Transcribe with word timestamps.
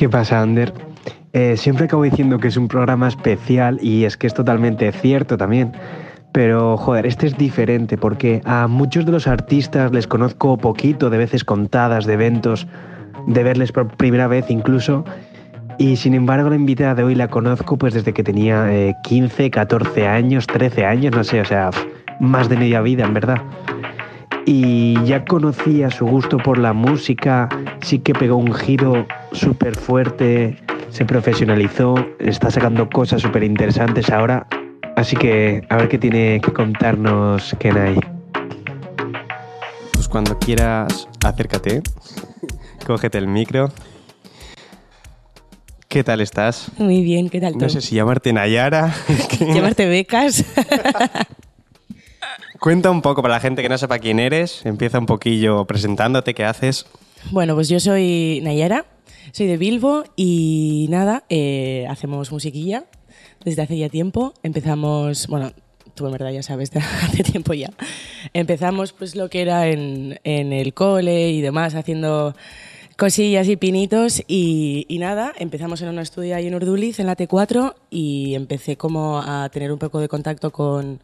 ¿Qué 0.00 0.08
pasa, 0.08 0.40
Ander? 0.40 0.72
Eh, 1.34 1.58
siempre 1.58 1.84
acabo 1.84 2.04
diciendo 2.04 2.38
que 2.38 2.48
es 2.48 2.56
un 2.56 2.68
programa 2.68 3.06
especial 3.06 3.78
y 3.82 4.04
es 4.04 4.16
que 4.16 4.26
es 4.26 4.32
totalmente 4.32 4.90
cierto 4.92 5.36
también. 5.36 5.72
Pero, 6.32 6.78
joder, 6.78 7.04
este 7.04 7.26
es 7.26 7.36
diferente 7.36 7.98
porque 7.98 8.40
a 8.46 8.66
muchos 8.66 9.04
de 9.04 9.12
los 9.12 9.26
artistas 9.26 9.92
les 9.92 10.06
conozco 10.06 10.56
poquito, 10.56 11.10
de 11.10 11.18
veces 11.18 11.44
contadas, 11.44 12.06
de 12.06 12.14
eventos, 12.14 12.66
de 13.26 13.42
verles 13.42 13.72
por 13.72 13.94
primera 13.98 14.26
vez 14.26 14.50
incluso. 14.50 15.04
Y 15.76 15.96
sin 15.96 16.14
embargo, 16.14 16.48
la 16.48 16.56
invitada 16.56 16.94
de 16.94 17.04
hoy 17.04 17.14
la 17.14 17.28
conozco 17.28 17.76
pues 17.76 17.92
desde 17.92 18.14
que 18.14 18.24
tenía 18.24 18.94
15, 19.02 19.50
14 19.50 20.08
años, 20.08 20.46
13 20.46 20.86
años, 20.86 21.14
no 21.14 21.24
sé, 21.24 21.42
o 21.42 21.44
sea, 21.44 21.68
más 22.20 22.48
de 22.48 22.56
media 22.56 22.80
vida, 22.80 23.04
en 23.04 23.12
verdad. 23.12 23.42
Y 24.46 24.94
ya 25.04 25.26
conocía 25.26 25.90
su 25.90 26.06
gusto 26.06 26.38
por 26.38 26.56
la 26.56 26.72
música, 26.72 27.50
sí 27.82 28.00
que 28.00 28.12
pegó 28.12 28.36
un 28.36 28.52
giro 28.52 29.06
súper 29.32 29.76
fuerte, 29.76 30.58
se 30.90 31.04
profesionalizó, 31.04 31.94
está 32.18 32.50
sacando 32.50 32.88
cosas 32.88 33.22
súper 33.22 33.44
interesantes 33.44 34.10
ahora 34.10 34.46
Así 35.00 35.16
que 35.16 35.62
a 35.70 35.76
ver 35.76 35.88
qué 35.88 35.96
tiene 35.96 36.42
que 36.42 36.52
contarnos 36.52 37.56
Kenai. 37.58 37.98
Pues 39.94 40.08
cuando 40.08 40.38
quieras, 40.38 41.08
acércate, 41.24 41.80
cógete 42.86 43.16
el 43.16 43.26
micro. 43.26 43.72
¿Qué 45.88 46.04
tal 46.04 46.20
estás? 46.20 46.70
Muy 46.76 47.02
bien, 47.02 47.30
¿qué 47.30 47.40
tal 47.40 47.56
No 47.56 47.70
sé 47.70 47.80
si 47.80 47.94
llamarte 47.94 48.34
Nayara. 48.34 48.94
llamarte 49.40 49.86
Becas. 49.86 50.44
Cuenta 52.60 52.90
un 52.90 53.00
poco 53.00 53.22
para 53.22 53.36
la 53.36 53.40
gente 53.40 53.62
que 53.62 53.70
no 53.70 53.78
sepa 53.78 54.00
quién 54.00 54.18
eres. 54.18 54.66
Empieza 54.66 54.98
un 54.98 55.06
poquillo 55.06 55.64
presentándote, 55.64 56.34
¿qué 56.34 56.44
haces? 56.44 56.84
Bueno, 57.28 57.54
pues 57.54 57.68
yo 57.68 57.78
soy 57.78 58.40
Nayara, 58.42 58.86
soy 59.32 59.46
de 59.46 59.56
Bilbo 59.56 60.04
y 60.16 60.86
nada, 60.90 61.22
eh, 61.28 61.86
hacemos 61.88 62.32
musiquilla 62.32 62.86
desde 63.44 63.62
hace 63.62 63.78
ya 63.78 63.88
tiempo. 63.88 64.34
Empezamos, 64.42 65.28
bueno, 65.28 65.52
tú 65.94 66.06
en 66.06 66.12
verdad 66.12 66.30
ya 66.32 66.42
sabes, 66.42 66.72
hace 67.02 67.22
tiempo 67.22 67.54
ya. 67.54 67.70
Empezamos 68.32 68.92
pues 68.92 69.14
lo 69.14 69.28
que 69.28 69.42
era 69.42 69.68
en, 69.68 70.18
el 70.24 70.74
cole 70.74 71.30
y 71.30 71.40
demás, 71.40 71.76
haciendo 71.76 72.34
cosillas 72.96 73.48
y 73.48 73.56
pinitos 73.56 74.22
y, 74.26 74.86
y, 74.88 74.98
nada, 74.98 75.32
empezamos 75.38 75.80
en 75.82 75.88
un 75.90 76.00
estudio 76.00 76.34
ahí 76.34 76.48
en 76.48 76.54
Urduliz, 76.54 76.98
en 76.98 77.06
la 77.06 77.16
T4 77.16 77.74
y 77.90 78.34
empecé 78.34 78.76
como 78.76 79.20
a 79.20 79.48
tener 79.50 79.72
un 79.72 79.78
poco 79.78 80.00
de 80.00 80.08
contacto 80.08 80.50
con 80.50 81.00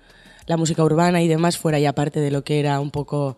la 0.47 0.57
música 0.57 0.83
urbana 0.83 1.23
y 1.23 1.29
demás, 1.29 1.57
fuera 1.57 1.79
ya 1.79 1.93
parte 1.93 2.21
de 2.21 2.31
lo 2.31 2.43
que 2.43 2.59
era 2.61 2.81
un 2.81 2.91
poco, 2.91 3.37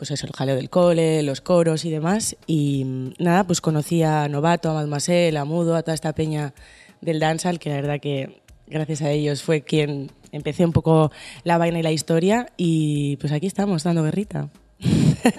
pues 0.00 0.10
eso, 0.12 0.26
el 0.26 0.32
jaleo 0.32 0.56
del 0.56 0.70
cole, 0.70 1.22
los 1.22 1.42
coros 1.42 1.84
y 1.84 1.90
demás. 1.90 2.34
Y 2.46 3.12
nada, 3.18 3.44
pues 3.44 3.60
conocí 3.60 4.02
a 4.02 4.28
Novato, 4.28 4.70
a 4.70 4.72
Mademoiselle, 4.72 5.36
a 5.36 5.44
Mudo, 5.44 5.76
a 5.76 5.82
toda 5.82 5.94
esta 5.94 6.14
peña 6.14 6.54
del 7.02 7.20
dancehall, 7.20 7.58
que 7.58 7.68
la 7.68 7.76
verdad 7.76 8.00
que 8.00 8.40
gracias 8.66 9.02
a 9.02 9.10
ellos 9.10 9.42
fue 9.42 9.60
quien 9.60 10.10
empecé 10.32 10.64
un 10.64 10.72
poco 10.72 11.12
la 11.44 11.58
vaina 11.58 11.80
y 11.80 11.82
la 11.82 11.92
historia 11.92 12.46
y 12.56 13.18
pues 13.18 13.30
aquí 13.30 13.46
estamos 13.46 13.82
dando 13.82 14.02
guerrita. 14.02 14.48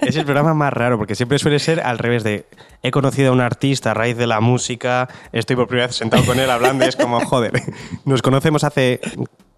Es 0.00 0.14
el 0.14 0.24
programa 0.24 0.54
más 0.54 0.72
raro 0.72 0.96
porque 0.96 1.16
siempre 1.16 1.40
suele 1.40 1.58
ser 1.58 1.80
al 1.80 1.98
revés 1.98 2.22
de 2.22 2.46
he 2.84 2.92
conocido 2.92 3.30
a 3.30 3.32
un 3.32 3.40
artista 3.40 3.90
a 3.90 3.94
raíz 3.94 4.16
de 4.16 4.28
la 4.28 4.40
música, 4.40 5.08
estoy 5.32 5.56
por 5.56 5.66
primera 5.66 5.88
vez 5.88 5.96
sentado 5.96 6.24
con 6.24 6.38
él 6.38 6.48
hablando 6.48 6.84
y 6.84 6.88
es 6.88 6.94
como, 6.94 7.18
joder, 7.18 7.50
nos 8.04 8.22
conocemos 8.22 8.62
hace 8.62 9.00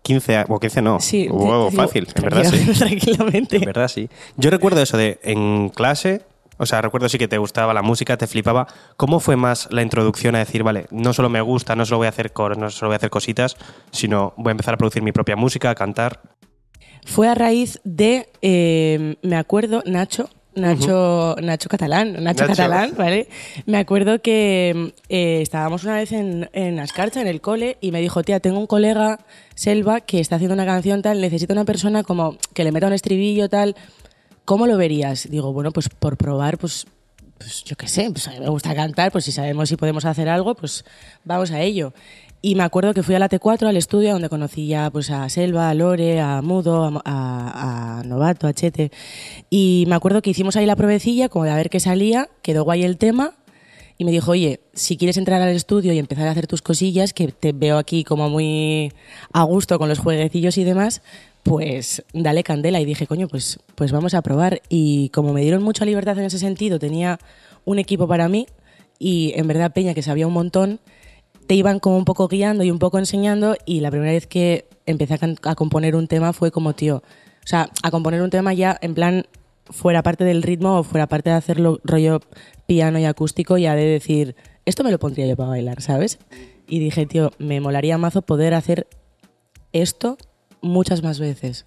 15 0.05 0.45
o 0.49 0.61
15 0.61 0.83
no, 0.83 1.01
sí, 1.01 1.29
fácil, 1.75 2.07
en 2.15 2.23
verdad 2.23 2.45
sí. 2.45 2.73
Tranquilamente. 2.79 3.57
En 3.57 3.65
verdad 3.65 3.89
sí. 3.89 4.09
Yo 4.37 4.51
recuerdo 4.51 4.81
eso 4.81 4.97
de 4.97 5.19
en 5.23 5.71
clase 5.71 6.23
o 6.57 6.67
sea, 6.67 6.81
recuerdo 6.81 7.09
sí 7.09 7.19
que 7.19 7.29
te 7.29 7.39
gustaba 7.39 7.75
la 7.75 7.83
música, 7.83 8.17
te 8.17 8.27
flipaba. 8.27 8.67
¿Cómo 8.97 9.19
fue 9.21 9.37
más 9.37 9.69
la 9.73 9.83
introducción 9.83 10.37
a 10.37 10.39
decir, 10.39 10.63
vale, 10.63 10.87
no 10.91 11.13
solo 11.13 11.29
me 11.29 11.41
gusta, 11.41 11.75
no 11.75 11.85
solo 11.85 11.99
voy 11.99 12.07
a 12.07 12.11
hacer 12.11 12.33
coros, 12.33 12.59
no 12.59 12.71
solo 12.71 12.91
voy 12.91 12.95
a 12.95 12.97
hacer 12.99 13.11
cositas, 13.11 13.57
sino 13.91 14.35
voy 14.37 14.51
a 14.51 14.53
empezar 14.53 14.75
a 14.75 14.77
producir 14.77 15.03
mi 15.03 15.13
propia 15.13 15.37
música, 15.37 15.71
a 15.71 15.75
cantar? 15.75 16.21
Fue 17.05 17.29
a 17.29 17.35
raíz 17.35 17.81
de, 17.85 18.29
eh, 18.41 19.17
me 19.23 19.37
acuerdo, 19.37 19.83
Nacho, 19.85 20.31
Nacho, 20.57 21.37
Nacho 21.43 21.69
Catalán, 21.69 22.23
Nacho, 22.23 22.47
Catalán, 22.47 22.95
¿vale? 22.97 23.29
Me 23.67 23.79
acuerdo 23.79 24.21
que 24.21 24.93
eh, 25.09 25.41
estábamos 25.43 25.85
una 25.85 25.97
vez 25.97 26.13
en, 26.13 26.49
en 26.53 26.79
Ascarcha, 26.81 27.21
en 27.21 27.27
el 27.27 27.41
cole, 27.41 27.79
y 27.81 27.91
me 27.91 28.01
dijo, 28.01 28.23
tía, 28.23 28.41
tengo 28.41 28.59
un 28.59 28.67
colega, 28.67 29.21
Selva, 29.55 30.01
que 30.01 30.21
está 30.21 30.37
haciendo 30.37 30.55
una 30.55 30.67
canción 30.67 31.03
tal, 31.03 31.21
necesito 31.21 31.53
una 31.53 31.65
persona 31.65 32.03
como 32.03 32.37
que 32.55 32.65
le 32.65 32.73
meta 32.73 32.87
un 32.87 32.93
estribillo 32.93 33.49
tal, 33.49 33.75
¿Cómo 34.45 34.67
lo 34.67 34.77
verías? 34.77 35.29
Digo, 35.31 35.53
bueno, 35.53 35.73
pues 35.73 35.89
por 35.89 36.19
probar, 36.19 36.59
pues, 36.59 36.87
pues 37.39 37.65
yo 37.65 37.77
qué 37.77 37.89
sé, 37.89 38.11
pues 38.11 38.29
a 38.29 38.33
mí 38.33 38.41
me 38.41 38.51
gusta 38.51 38.75
cantar, 38.75 39.11
pues 39.11 39.25
si 39.25 39.33
sabemos 39.33 39.71
si 39.71 39.77
podemos 39.77 40.05
hacer 40.05 40.29
algo, 40.29 40.55
pues 40.55 40.85
vamos 41.25 41.51
a 41.51 41.63
ello. 41.63 41.95
Y 42.47 42.57
me 42.57 42.63
acuerdo 42.63 42.93
que 42.93 43.03
fui 43.03 43.15
a 43.15 43.19
la 43.19 43.31
T4, 43.31 43.67
al 43.67 43.79
estudio, 43.79 44.13
donde 44.13 44.29
conocí 44.29 44.67
ya 44.67 44.91
pues, 44.91 45.11
a 45.11 45.31
Selva, 45.31 45.71
a 45.71 45.73
Lore, 45.73 46.21
a 46.21 46.43
Mudo, 46.43 47.01
a, 47.03 48.03
Novato, 48.05 48.47
a 48.47 48.53
Chete. 48.53 48.91
Y 49.49 49.87
me 49.89 49.95
acuerdo 49.95 50.21
que 50.21 50.29
hicimos 50.29 50.55
ahí 50.55 50.67
la 50.67 50.77
provecilla, 50.77 51.31
como 51.31 51.47
de 51.47 51.53
a 51.53 51.57
ver 51.57 51.71
qué 51.71 51.81
salía, 51.81 52.29
quedó 52.43 52.65
guay 52.65 52.83
el 52.83 52.99
tema. 52.99 53.33
Y 53.97 54.05
me 54.05 54.11
dijo, 54.11 54.33
oye, 54.33 54.61
si 54.75 54.99
quieres 54.99 55.17
entrar 55.17 55.41
al 55.41 55.57
estudio 55.57 55.95
y 55.95 55.99
empezar 55.99 56.29
a 56.29 56.33
hacer 56.33 56.47
tus 56.47 56.61
cosillas, 56.61 57.15
que 57.15 57.29
te 57.29 57.53
veo 57.53 57.79
aquí 57.79 58.05
como 58.05 58.29
muy 58.29 58.93
a 59.33 59.43
gusto 59.45 59.79
con 59.79 59.89
los 59.89 59.99
jueguecillos 59.99 60.59
y 60.59 60.65
demás, 60.65 61.01
pues 61.45 62.05
dale 62.13 62.43
candela 62.43 62.79
y 62.79 62.85
dije, 62.85 63.07
coño, 63.07 63.27
pues, 63.27 63.59
pues 63.75 63.91
vamos 63.91 64.13
a 64.13 64.21
probar. 64.21 64.61
Y 64.69 65.09
como 65.15 65.33
me 65.33 65.41
dieron 65.41 65.63
mucha 65.63 65.87
libertad 65.87 66.19
en 66.19 66.27
ese 66.27 66.39
sentido, 66.39 66.79
tenía 66.79 67.19
un 67.65 67.79
equipo 67.79 68.07
para 68.07 68.29
mí 68.29 68.49
y 68.99 69.33
en 69.35 69.49
verdad 69.49 69.73
Peña, 69.73 69.95
que 69.95 70.03
sabía 70.03 70.27
un 70.27 70.35
montón, 70.35 70.81
te 71.47 71.55
iban 71.55 71.79
como 71.79 71.97
un 71.97 72.05
poco 72.05 72.29
guiando 72.29 72.65
y 72.65 72.71
un 72.71 72.79
poco 72.79 72.99
enseñando 72.99 73.57
y 73.67 73.81
la 73.81 73.91
primera 73.91 74.13
vez 74.13 74.27
que 74.27 74.67
empecé 74.87 75.19
a, 75.43 75.55
componer 75.55 75.97
un 75.97 76.09
tema 76.09 76.33
fue 76.33 76.51
como, 76.51 76.75
tío, 76.75 76.97
o 76.97 77.47
sea, 77.47 77.71
a 77.83 77.91
componer 77.91 78.23
un 78.23 78.31
tema 78.31 78.55
ya 78.55 78.79
en 78.81 78.95
plan 78.95 79.27
fuera 79.67 80.03
parte 80.03 80.25
del 80.25 80.43
ritmo 80.43 80.79
o 80.79 80.83
fuera 80.83 81.07
parte 81.07 81.31
de 81.31 81.37
hacerlo 81.37 81.81
rollo 81.85 82.21
piano 82.67 82.99
y 82.99 83.05
acústico, 83.05 83.59
ya 83.59 83.75
de 83.75 83.85
decir, 83.85 84.37
esto 84.65 84.85
me 84.85 84.91
lo 84.91 84.99
pondría 84.99 85.27
yo 85.27 85.37
para 85.37 85.51
bailar, 85.51 85.83
¿sabes? 85.83 86.19
Y 86.67 86.79
dije, 86.79 87.07
tío, 87.07 87.33
me 87.39 87.61
molaría 87.61 87.99
mazo 87.99 88.23
poder 88.23 88.55
hacer 88.55 88.87
esto 89.73 90.17
muchas 90.63 91.03
más 91.03 91.19
veces. 91.19 91.67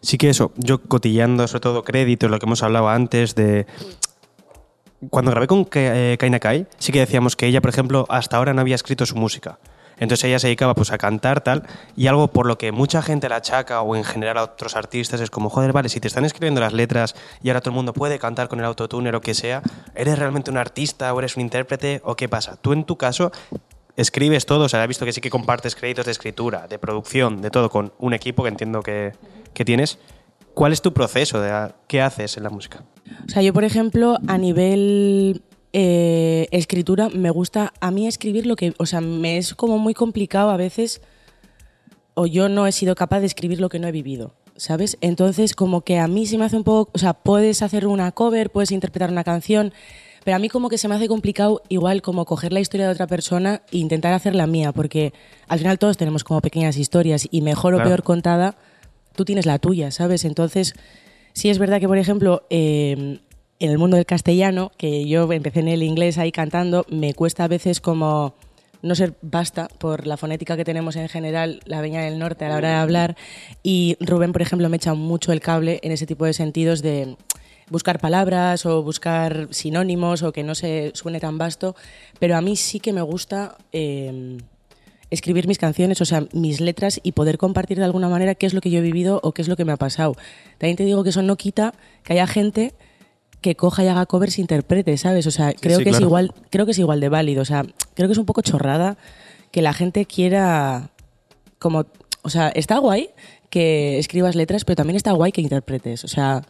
Sí 0.00 0.16
que 0.16 0.30
eso, 0.30 0.52
yo 0.56 0.80
cotillando 0.82 1.46
sobre 1.48 1.60
todo 1.60 1.84
créditos, 1.84 2.30
lo 2.30 2.38
que 2.38 2.46
hemos 2.46 2.62
hablado 2.62 2.88
antes 2.88 3.34
de... 3.34 3.66
Cuando 5.10 5.30
grabé 5.30 5.46
con 5.46 5.68
eh, 5.74 6.16
Kaina 6.18 6.40
Kai, 6.40 6.66
sí 6.78 6.92
que 6.92 6.98
decíamos 6.98 7.36
que 7.36 7.46
ella, 7.46 7.60
por 7.60 7.70
ejemplo, 7.70 8.06
hasta 8.08 8.36
ahora 8.36 8.52
no 8.52 8.60
había 8.60 8.74
escrito 8.74 9.06
su 9.06 9.16
música. 9.16 9.58
Entonces 9.98 10.24
ella 10.24 10.38
se 10.38 10.46
dedicaba 10.46 10.74
pues 10.74 10.92
a 10.92 10.98
cantar 10.98 11.40
tal 11.40 11.64
y 11.96 12.06
algo 12.06 12.28
por 12.28 12.46
lo 12.46 12.56
que 12.56 12.72
mucha 12.72 13.02
gente 13.02 13.28
la 13.28 13.36
achaca 13.36 13.80
o 13.82 13.96
en 13.96 14.04
general 14.04 14.38
a 14.38 14.44
otros 14.44 14.76
artistas 14.76 15.20
es 15.20 15.30
como, 15.30 15.50
joder, 15.50 15.72
vale, 15.72 15.88
si 15.88 16.00
te 16.00 16.08
están 16.08 16.24
escribiendo 16.24 16.60
las 16.60 16.72
letras 16.72 17.14
y 17.42 17.48
ahora 17.48 17.60
todo 17.60 17.70
el 17.70 17.76
mundo 17.76 17.92
puede 17.92 18.18
cantar 18.18 18.48
con 18.48 18.60
el 18.60 18.64
autotune 18.64 19.08
o 19.08 19.12
lo 19.12 19.20
que 19.20 19.34
sea, 19.34 19.62
¿eres 19.94 20.18
realmente 20.18 20.50
un 20.50 20.56
artista 20.56 21.12
o 21.12 21.18
eres 21.18 21.36
un 21.36 21.42
intérprete 21.42 22.00
o 22.04 22.14
qué 22.14 22.28
pasa? 22.28 22.56
Tú 22.56 22.72
en 22.72 22.84
tu 22.84 22.96
caso 22.96 23.32
escribes 23.96 24.46
todo, 24.46 24.64
o 24.64 24.68
sea, 24.68 24.84
he 24.84 24.86
visto 24.86 25.04
que 25.04 25.12
sí 25.12 25.20
que 25.20 25.30
compartes 25.30 25.74
créditos 25.74 26.06
de 26.06 26.12
escritura, 26.12 26.68
de 26.68 26.78
producción, 26.78 27.42
de 27.42 27.50
todo 27.50 27.68
con 27.68 27.92
un 27.98 28.14
equipo 28.14 28.44
que 28.44 28.48
entiendo 28.48 28.82
que, 28.82 29.12
tienes. 29.52 29.98
¿Cuál 30.54 30.72
es 30.72 30.80
tu 30.82 30.92
proceso? 30.92 31.40
De, 31.40 31.72
¿Qué 31.88 32.00
haces 32.00 32.36
en 32.36 32.44
la 32.44 32.50
música? 32.50 32.84
O 33.26 33.30
sea, 33.30 33.42
yo, 33.42 33.52
por 33.52 33.64
ejemplo, 33.64 34.18
a 34.26 34.38
nivel 34.38 35.42
eh, 35.72 36.48
escritura, 36.50 37.08
me 37.10 37.30
gusta 37.30 37.72
a 37.80 37.90
mí 37.90 38.06
escribir 38.06 38.46
lo 38.46 38.56
que, 38.56 38.74
o 38.78 38.86
sea, 38.86 39.00
me 39.00 39.36
es 39.36 39.54
como 39.54 39.78
muy 39.78 39.94
complicado 39.94 40.50
a 40.50 40.56
veces, 40.56 41.02
o 42.14 42.26
yo 42.26 42.48
no 42.48 42.66
he 42.66 42.72
sido 42.72 42.94
capaz 42.94 43.20
de 43.20 43.26
escribir 43.26 43.60
lo 43.60 43.68
que 43.68 43.78
no 43.78 43.86
he 43.86 43.92
vivido, 43.92 44.34
¿sabes? 44.56 44.96
Entonces, 45.02 45.54
como 45.54 45.82
que 45.82 45.98
a 45.98 46.08
mí 46.08 46.26
se 46.26 46.38
me 46.38 46.46
hace 46.46 46.56
un 46.56 46.64
poco, 46.64 46.90
o 46.94 46.98
sea, 46.98 47.12
puedes 47.12 47.62
hacer 47.62 47.86
una 47.86 48.12
cover, 48.12 48.50
puedes 48.50 48.72
interpretar 48.72 49.10
una 49.10 49.24
canción, 49.24 49.72
pero 50.24 50.36
a 50.36 50.38
mí 50.38 50.48
como 50.48 50.68
que 50.68 50.78
se 50.78 50.88
me 50.88 50.94
hace 50.94 51.06
complicado 51.06 51.62
igual 51.68 52.02
como 52.02 52.24
coger 52.24 52.52
la 52.52 52.60
historia 52.60 52.86
de 52.86 52.92
otra 52.92 53.06
persona 53.06 53.62
e 53.70 53.78
intentar 53.78 54.14
hacer 54.14 54.34
la 54.34 54.46
mía, 54.46 54.72
porque 54.72 55.12
al 55.48 55.58
final 55.58 55.78
todos 55.78 55.96
tenemos 55.96 56.24
como 56.24 56.40
pequeñas 56.40 56.76
historias 56.76 57.28
y 57.30 57.42
mejor 57.42 57.74
o 57.74 57.82
peor 57.82 58.02
contada, 58.02 58.56
tú 59.14 59.24
tienes 59.24 59.46
la 59.46 59.58
tuya, 59.58 59.90
¿sabes? 59.90 60.24
Entonces, 60.24 60.74
sí 61.38 61.50
es 61.50 61.60
verdad 61.60 61.78
que, 61.78 61.86
por 61.86 61.98
ejemplo, 61.98 62.42
em, 62.50 63.20
en 63.60 63.70
el 63.70 63.78
mundo 63.78 63.96
del 63.96 64.06
castellano, 64.06 64.72
que 64.76 65.06
yo 65.06 65.32
empecé 65.32 65.60
en 65.60 65.68
el 65.68 65.84
inglés 65.84 66.18
ahí 66.18 66.32
cantando, 66.32 66.84
me 66.90 67.14
cuesta 67.14 67.44
a 67.44 67.48
veces 67.48 67.80
como 67.80 68.34
no 68.82 68.94
ser 68.96 69.14
basta 69.22 69.68
por 69.78 70.08
la 70.08 70.16
fonética 70.16 70.56
que 70.56 70.64
tenemos 70.64 70.96
en 70.96 71.08
general, 71.08 71.60
la 71.64 71.80
veña 71.80 72.00
del 72.02 72.18
norte 72.18 72.44
a 72.44 72.48
la 72.48 72.56
hora 72.56 72.70
de 72.70 72.74
hablar. 72.74 73.16
Y 73.62 73.96
Rubén, 74.00 74.32
por 74.32 74.42
ejemplo, 74.42 74.68
me 74.68 74.78
echa 74.78 74.94
mucho 74.94 75.30
el 75.30 75.40
cable 75.40 75.78
en 75.84 75.92
ese 75.92 76.06
tipo 76.06 76.24
de 76.24 76.32
sentidos 76.32 76.82
de 76.82 77.16
buscar 77.70 78.00
palabras 78.00 78.66
o 78.66 78.82
buscar 78.82 79.46
sinónimos 79.50 80.24
o 80.24 80.32
que 80.32 80.42
no 80.42 80.56
se 80.56 80.90
suene 80.94 81.20
tan 81.20 81.38
vasto, 81.38 81.76
pero 82.18 82.36
a 82.36 82.40
mí 82.40 82.56
sí 82.56 82.80
que 82.80 82.92
me 82.92 83.02
gusta 83.02 83.56
eh, 83.72 84.38
escribir 85.10 85.46
mis 85.46 85.58
canciones, 85.58 86.00
o 86.00 86.04
sea, 86.04 86.26
mis 86.32 86.60
letras 86.60 87.00
y 87.02 87.12
poder 87.12 87.38
compartir 87.38 87.78
de 87.78 87.84
alguna 87.84 88.08
manera 88.08 88.34
qué 88.34 88.46
es 88.46 88.54
lo 88.54 88.60
que 88.60 88.70
yo 88.70 88.78
he 88.78 88.82
vivido 88.82 89.20
o 89.22 89.32
qué 89.32 89.42
es 89.42 89.48
lo 89.48 89.56
que 89.56 89.64
me 89.64 89.72
ha 89.72 89.76
pasado. 89.76 90.16
También 90.58 90.76
te 90.76 90.84
digo 90.84 91.02
que 91.02 91.10
eso 91.10 91.22
no 91.22 91.36
quita 91.36 91.74
que 92.04 92.14
haya 92.14 92.26
gente 92.26 92.74
que 93.40 93.54
coja 93.54 93.84
y 93.84 93.88
haga 93.88 94.06
covers 94.06 94.38
e 94.38 94.40
interprete, 94.40 94.96
¿sabes? 94.96 95.26
O 95.26 95.30
sea, 95.30 95.52
creo 95.52 95.78
sí, 95.78 95.84
que 95.84 95.90
es 95.90 96.00
igual, 96.00 96.32
creo 96.50 96.64
que 96.66 96.72
es 96.72 96.78
igual 96.78 97.00
de 97.00 97.08
válido. 97.08 97.42
O 97.42 97.44
sea, 97.44 97.64
creo 97.94 98.08
que 98.08 98.12
es 98.12 98.18
un 98.18 98.26
poco 98.26 98.42
chorrada 98.42 98.98
que 99.50 99.62
la 99.62 99.72
gente 99.72 100.06
quiera 100.06 100.90
como. 101.58 101.86
O 102.22 102.30
sea, 102.30 102.48
está 102.48 102.78
guay 102.78 103.10
que 103.48 103.98
escribas 103.98 104.34
letras, 104.34 104.64
pero 104.64 104.76
también 104.76 104.96
está 104.96 105.12
guay 105.12 105.32
que 105.32 105.40
interpretes. 105.40 106.04
O 106.04 106.08
sea, 106.08 106.42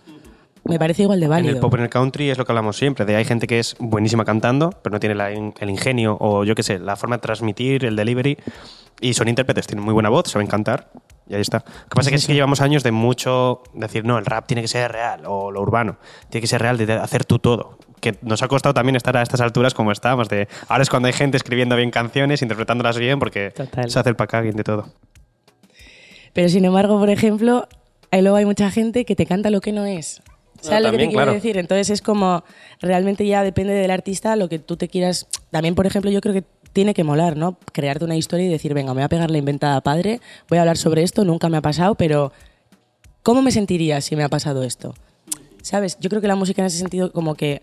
me 0.69 0.79
parece 0.79 1.03
igual 1.03 1.20
de 1.20 1.26
En 1.26 1.31
válido. 1.31 1.55
el 1.55 1.61
pop 1.61 1.75
en 1.75 1.81
el 1.81 1.88
country 1.88 2.31
es 2.31 2.38
lo 2.38 2.44
que 2.44 2.53
hablamos 2.53 2.76
siempre, 2.76 3.05
de 3.05 3.17
hay 3.17 3.25
gente 3.25 3.47
que 3.47 3.59
es 3.59 3.76
buenísima 3.79 4.25
cantando, 4.25 4.70
pero 4.82 4.93
no 4.94 5.00
tiene 5.00 5.15
la 5.15 5.31
el 5.31 5.70
ingenio 5.70 6.17
o 6.20 6.44
yo 6.44 6.55
qué 6.55 6.62
sé, 6.62 6.79
la 6.79 6.97
forma 6.97 7.17
de 7.17 7.23
transmitir, 7.23 7.85
el 7.85 7.97
delivery, 7.97 8.37
y 9.00 9.15
son 9.15 9.29
intérpretes, 9.29 9.67
tienen 9.67 9.85
muy 9.85 9.94
buena 9.94 10.09
voz, 10.09 10.29
saben 10.29 10.47
cantar, 10.47 10.91
y 11.29 11.35
ahí 11.35 11.41
está. 11.41 11.59
Lo 11.59 11.88
que 11.88 11.94
pasa 11.94 12.11
es 12.11 12.12
que 12.12 12.19
sí 12.19 12.26
que 12.29 12.35
llevamos 12.35 12.61
años 12.61 12.82
de 12.82 12.93
mucho 12.93 13.62
decir, 13.75 14.05
no, 14.05 14.19
el 14.19 14.26
rap 14.26 14.47
tiene 14.47 14.62
que 14.62 14.69
ser 14.69 14.91
real, 14.91 15.23
o 15.26 15.50
lo 15.50 15.61
urbano, 15.61 15.99
tiene 16.31 16.43
que 16.43 16.49
ser 16.49 16.62
real, 16.62 16.79
de 16.79 16.93
hacer 16.94 17.25
tú 17.25 17.38
todo. 17.38 17.79
Que 18.00 18.17
nos 18.23 18.43
ha 18.43 18.49
costado 18.49 18.75
también 18.75 18.97
estar 18.97 19.17
a 19.17 19.23
estas 19.23 19.41
alturas 19.41 19.75
como 19.75 19.93
estamos, 19.93 20.29
de 20.29 20.49
ahora 20.69 20.82
es 20.82 20.91
cuando 20.91 21.06
hay 21.06 21.12
gente 21.12 21.37
escribiendo 21.37 21.76
bien 21.76 21.91
canciones, 21.91 22.43
interpretándolas 22.43 22.99
bien, 22.99 23.19
porque 23.19 23.50
Total. 23.50 23.91
se 23.91 23.99
hace 23.99 24.09
el 24.11 24.17
packaging 24.17 24.56
de 24.56 24.64
todo. 24.64 24.87
Pero 26.32 26.49
sin 26.49 26.64
embargo, 26.64 26.99
por 26.99 27.11
ejemplo, 27.11 27.69
luego 28.12 28.37
hay 28.37 28.44
mucha 28.44 28.71
gente 28.71 29.05
que 29.05 29.17
te 29.17 29.26
canta 29.26 29.50
lo 29.50 29.61
que 29.61 29.73
no 29.73 29.85
es. 29.85 30.23
¿Sabes 30.61 30.83
lo 30.83 30.91
que 30.91 30.99
te 30.99 31.03
quiero 31.09 31.23
claro. 31.23 31.33
decir? 31.33 31.57
Entonces 31.57 31.91
es 31.91 32.03
como, 32.03 32.43
realmente 32.81 33.27
ya 33.27 33.43
depende 33.43 33.73
del 33.75 33.91
artista 33.91 34.37
lo 34.37 34.49
que 34.49 34.59
tú 34.59 34.77
te 34.77 34.89
quieras. 34.89 35.27
También, 35.51 35.75
por 35.75 35.87
ejemplo, 35.87 36.11
yo 36.11 36.21
creo 36.21 36.35
que 36.35 36.45
tiene 36.73 36.95
que 36.95 37.05
molar, 37.05 37.37
¿no? 37.37 37.59
Crearte 37.73 38.05
una 38.05 38.17
historia 38.17 38.47
y 38.47 38.49
decir, 38.51 38.75
venga, 38.75 38.93
me 38.93 38.99
voy 39.01 39.05
a 39.05 39.09
pegar 39.09 39.31
la 39.31 39.39
inventada 39.39 39.81
padre, 39.81 40.21
voy 40.49 40.59
a 40.59 40.63
hablar 40.63 40.77
sobre 40.77 41.03
esto, 41.03 41.25
nunca 41.25 41.49
me 41.49 41.57
ha 41.57 41.63
pasado, 41.63 41.95
pero 41.95 42.33
¿cómo 43.23 43.43
me 43.43 43.51
sentiría 43.51 44.01
si 44.01 44.17
me 44.17 44.23
ha 44.25 44.29
pasado 44.29 44.63
esto? 44.65 44.95
¿Sabes? 45.63 45.99
Yo 46.01 46.09
creo 46.11 46.21
que 46.21 46.29
la 46.29 46.37
música 46.37 46.63
en 46.63 46.67
ese 46.67 46.79
sentido 46.79 47.13
como 47.13 47.35
que 47.35 47.63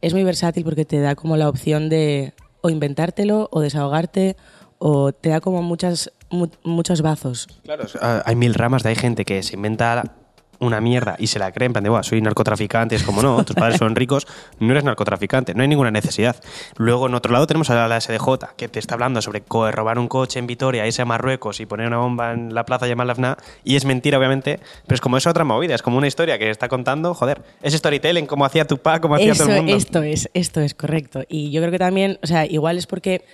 es 0.00 0.12
muy 0.14 0.24
versátil 0.24 0.64
porque 0.64 0.84
te 0.84 1.00
da 1.00 1.14
como 1.14 1.36
la 1.36 1.48
opción 1.48 1.88
de 1.88 2.32
o 2.60 2.70
inventártelo 2.70 3.48
o 3.52 3.60
desahogarte 3.60 4.36
o 4.78 5.12
te 5.12 5.30
da 5.30 5.40
como 5.40 5.62
muchas, 5.62 6.12
mu- 6.30 6.48
muchos 6.62 7.02
bazos. 7.02 7.48
Claro, 7.64 7.84
hay 8.24 8.36
mil 8.36 8.54
ramas 8.54 8.82
de 8.82 8.90
hay 8.90 8.96
gente 8.96 9.24
que 9.24 9.42
se 9.42 9.54
inventa 9.54 10.14
una 10.58 10.80
mierda 10.80 11.16
y 11.18 11.26
se 11.26 11.38
la 11.38 11.52
cree 11.52 11.66
en 11.66 11.72
plan 11.72 11.84
de, 11.84 11.90
"Buah, 11.90 12.02
soy 12.02 12.20
narcotraficante, 12.20 12.94
es 12.96 13.02
como 13.02 13.22
no, 13.22 13.44
tus 13.44 13.56
padres 13.56 13.78
son 13.78 13.94
ricos, 13.96 14.26
no 14.58 14.72
eres 14.72 14.84
narcotraficante, 14.84 15.54
no 15.54 15.62
hay 15.62 15.68
ninguna 15.68 15.90
necesidad. 15.90 16.36
Luego 16.76 17.06
en 17.06 17.14
otro 17.14 17.32
lado 17.32 17.46
tenemos 17.46 17.70
a 17.70 17.88
la 17.88 18.00
SDJ, 18.00 18.54
que 18.56 18.68
te 18.68 18.78
está 18.78 18.94
hablando 18.94 19.20
sobre 19.22 19.42
robar 19.48 19.98
un 19.98 20.08
coche 20.08 20.38
en 20.38 20.46
Vitoria, 20.46 20.86
irse 20.86 21.02
a 21.02 21.04
Marruecos 21.04 21.60
y 21.60 21.66
poner 21.66 21.86
una 21.86 21.98
bomba 21.98 22.32
en 22.32 22.54
la 22.54 22.64
plaza 22.64 22.86
llamada 22.86 23.12
FNA, 23.12 23.36
y 23.64 23.76
es 23.76 23.84
mentira 23.84 24.18
obviamente, 24.18 24.60
pero 24.86 24.94
es 24.94 25.00
como 25.00 25.16
es 25.16 25.26
otra 25.26 25.44
movida, 25.44 25.74
es 25.74 25.82
como 25.82 25.98
una 25.98 26.06
historia 26.06 26.38
que 26.38 26.50
está 26.50 26.68
contando, 26.68 27.14
joder, 27.14 27.42
es 27.62 27.74
storytelling, 27.74 28.26
como 28.26 28.44
hacía 28.44 28.66
Tupac, 28.66 29.00
como 29.00 29.14
hacía 29.16 29.32
Eso, 29.32 29.44
todo 29.44 29.54
el 29.56 29.62
mundo. 29.62 29.76
esto 29.76 30.02
es, 30.02 30.28
esto 30.34 30.60
es 30.60 30.74
correcto. 30.74 31.22
Y 31.28 31.50
yo 31.50 31.60
creo 31.60 31.70
que 31.72 31.78
también, 31.78 32.18
o 32.22 32.26
sea, 32.26 32.46
igual 32.46 32.78
es 32.78 32.86
porque, 32.86 33.24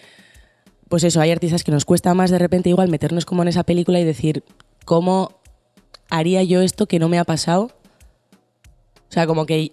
pues 0.88 1.04
eso, 1.04 1.20
hay 1.20 1.30
artistas 1.30 1.64
que 1.64 1.72
nos 1.72 1.84
cuesta 1.84 2.12
más 2.14 2.30
de 2.30 2.38
repente 2.38 2.69
igual 2.69 2.88
meternos 2.88 3.24
como 3.24 3.42
en 3.42 3.48
esa 3.48 3.62
película 3.64 3.98
y 4.00 4.04
decir, 4.04 4.44
¿cómo 4.84 5.40
haría 6.12 6.43
yo 6.43 6.61
esto 6.61 6.87
que 6.87 6.99
no 6.99 7.09
me 7.09 7.19
ha 7.19 7.25
pasado? 7.25 7.70
O 9.09 9.12
sea, 9.12 9.26
como 9.26 9.47
que 9.47 9.73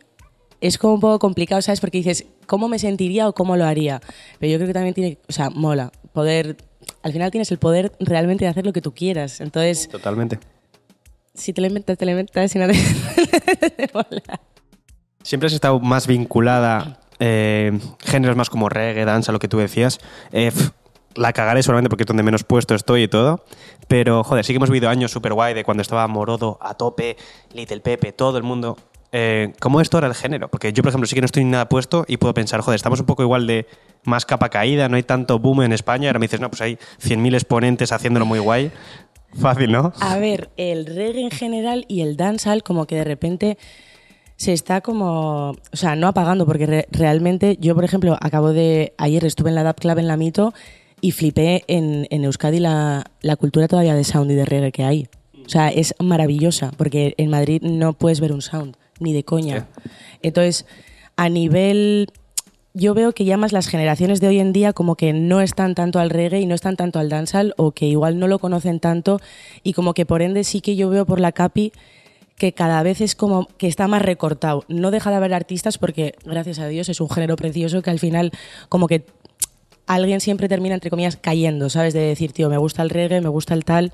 es 0.62 0.78
como 0.78 0.94
un 0.94 1.00
poco 1.02 1.20
complicado, 1.20 1.62
¿sabes? 1.62 1.82
Porque 1.82 1.98
dices, 1.98 2.26
¿cómo 2.48 2.70
me 2.70 2.80
sentiría 2.80 3.28
o 3.28 3.34
cómo 3.34 3.58
lo 3.58 3.66
haría? 3.66 4.02
Pero 4.40 4.52
yo 4.52 4.58
creo 4.58 4.68
que 4.68 4.74
también 4.74 4.94
tiene, 4.94 5.18
o 5.28 5.34
sea, 5.34 5.50
mola, 5.50 5.92
poder, 6.14 6.56
al 7.04 7.12
final 7.12 7.30
tienes 7.30 7.52
el 7.52 7.60
poder 7.60 7.92
realmente 8.00 8.46
de 8.46 8.50
hacer 8.50 8.66
lo 8.66 8.72
que 8.72 8.82
tú 8.82 8.94
quieras. 8.94 9.42
Entonces, 9.42 9.90
Totalmente. 9.90 10.40
si 11.34 11.52
te 11.52 11.60
lo 11.60 11.68
inventas, 11.68 11.98
te 11.98 12.06
lo 12.06 12.12
inventas, 12.12 12.52
si 12.52 12.58
no 12.58 12.68
te... 12.68 12.74
mola. 13.94 14.40
Siempre 15.24 15.48
has 15.48 15.54
estado 15.54 15.80
más 15.82 16.08
vinculada 16.08 17.02
eh, 17.20 17.78
géneros 18.00 18.38
más 18.38 18.50
como 18.50 18.70
reggae, 18.70 19.04
danza, 19.04 19.34
lo 19.34 19.40
que 19.40 19.50
tú 19.50 19.58
decías. 19.58 20.00
Eh, 20.32 20.52
la 21.20 21.34
cagaré 21.34 21.62
solamente 21.64 21.90
porque 21.90 22.04
es 22.04 22.08
donde 22.08 22.24
menos 22.24 22.44
puesto 22.44 22.74
estoy 22.76 23.04
y 23.04 23.08
todo. 23.08 23.44
Pero, 23.88 24.24
joder, 24.24 24.46
sí 24.46 24.54
que 24.54 24.58
hemos 24.58 24.70
vivido 24.70 24.90
años 24.90 25.12
súper 25.12 25.34
guay 25.34 25.54
de 25.54 25.64
cuando 25.64 25.82
estaba 25.82 26.08
Morodo, 26.08 26.58
a 26.62 26.74
tope, 26.76 27.18
Little 27.54 27.82
Pepe, 27.82 28.12
todo 28.12 28.38
el 28.38 28.44
mundo. 28.44 28.78
Eh, 29.12 29.54
¿Cómo 29.60 29.82
esto 29.82 29.98
era 29.98 30.08
el 30.08 30.14
género? 30.14 30.50
Porque 30.50 30.72
yo, 30.72 30.84
por 30.84 30.90
ejemplo, 30.90 31.08
sí 31.08 31.16
que 31.16 31.22
no 31.22 31.26
estoy 31.26 31.44
ni 31.44 31.50
nada 31.52 31.68
puesto 31.68 32.06
y 32.08 32.18
puedo 32.18 32.34
pensar, 32.34 32.62
joder, 32.62 32.76
estamos 32.76 33.00
un 33.00 33.06
poco 33.08 33.24
igual 33.24 33.48
de 33.48 33.66
más 34.04 34.26
capa 34.26 34.50
caída, 34.50 34.88
no 34.88 34.96
hay 34.98 35.04
tanto 35.04 35.40
boom 35.40 35.64
en 35.64 35.74
España. 35.74 36.10
Ahora 36.10 36.20
me 36.20 36.26
dices, 36.26 36.40
no, 36.40 36.50
pues 36.50 36.62
hay 36.62 36.76
100.000 37.04 37.34
exponentes 37.34 37.92
haciéndolo 37.92 38.26
muy 38.26 38.40
guay. 38.40 38.72
Fácil, 39.34 39.72
¿no? 39.72 39.94
A 40.00 40.18
ver, 40.18 40.50
el 40.58 40.86
reggae 40.86 41.22
en 41.22 41.32
general 41.32 41.86
y 41.88 42.02
el 42.02 42.18
dancehall 42.18 42.64
como 42.64 42.86
que 42.88 42.96
de 42.96 43.04
repente 43.04 43.58
se 44.38 44.54
está 44.54 44.82
como, 44.82 45.50
o 45.52 45.56
sea, 45.74 45.96
no 45.96 46.08
apagando 46.08 46.46
porque 46.46 46.66
re- 46.66 46.88
realmente 46.92 47.58
yo, 47.60 47.76
por 47.76 47.84
ejemplo, 47.84 48.18
acabo 48.22 48.54
de, 48.54 48.94
ayer 48.98 49.26
estuve 49.26 49.50
en 49.50 49.56
la 49.56 49.64
DAP 49.64 49.80
Club 49.82 49.98
en 50.00 50.08
la 50.08 50.18
Mito 50.18 50.54
y 51.02 51.12
flipé 51.12 51.64
en, 51.68 52.08
en 52.10 52.24
Euskadi 52.24 52.60
la, 52.60 53.12
la 53.22 53.36
cultura 53.36 53.68
todavía 53.68 53.96
de 53.96 54.04
sound 54.04 54.32
y 54.32 54.36
de 54.36 54.46
reggae 54.46 54.72
que 54.72 54.84
hay. 54.84 55.08
O 55.46 55.50
sea, 55.50 55.70
es 55.70 55.96
maravillosa 56.00 56.72
porque 56.78 57.16
en 57.18 57.30
Madrid 57.30 57.62
no 57.64 57.94
puedes 57.94 58.20
ver 58.20 58.34
un 58.34 58.42
sound, 58.42 58.76
ni 59.00 59.14
de 59.14 59.24
coña. 59.24 59.68
Entonces, 60.22 60.66
a 61.16 61.28
nivel 61.30 62.12
yo 62.74 62.94
veo 62.94 63.14
que 63.14 63.26
ya 63.26 63.38
más 63.38 63.52
las 63.52 63.68
generaciones 63.68 64.22
de 64.22 64.28
hoy 64.28 64.40
en 64.40 64.54
día 64.54 64.74
como 64.74 64.96
que 64.96 65.12
no 65.12 65.42
están 65.42 65.76
tanto 65.76 66.00
al 66.00 66.10
reggae 66.10 66.40
y 66.40 66.46
no 66.46 66.56
están 66.56 66.76
tanto 66.76 67.00
al 67.00 67.10
dancehall 67.10 67.54
o 67.58 67.72
que 67.72 67.88
igual 67.88 68.20
no 68.20 68.28
lo 68.28 68.40
conocen 68.40 68.80
tanto 68.80 69.20
y 69.64 69.74
como 69.74 69.94
que 69.94 70.06
por 70.06 70.22
ende 70.22 70.44
sí 70.44 70.62
que 70.62 70.76
yo 70.76 70.90
veo 70.90 71.06
por 71.06 71.20
la 71.20 71.32
capi 71.32 71.72
que 72.38 72.54
cada 72.54 72.82
vez 72.84 73.02
es 73.02 73.16
como 73.16 73.48
que 73.58 73.68
está 73.68 73.88
más 73.88 74.02
recortado. 74.02 74.64
No 74.70 74.92
deja 74.92 75.10
de 75.10 75.18
haber 75.18 75.34
artistas 75.34 75.78
porque 75.78 76.16
gracias 76.24 76.60
a 76.60 76.68
Dios 76.68 76.88
es 76.90 77.02
un 77.02 77.10
género 77.10 77.36
precioso 77.36 77.82
que 77.82 77.90
al 77.90 78.00
final 78.00 78.32
como 78.70 78.88
que 78.88 79.06
alguien 79.96 80.22
siempre 80.22 80.48
termina 80.48 80.76
entre 80.76 80.90
comillas 80.90 81.18
cayendo, 81.18 81.70
¿sabes? 81.70 81.94
De 81.94 82.02
decir, 82.02 82.32
tío, 82.32 82.50
me 82.50 82.58
gusta 82.58 82.84
el 82.84 82.90
reggae, 82.90 83.22
me 83.22 83.30
gusta 83.30 83.54
el 83.54 83.66
tal 83.66 83.92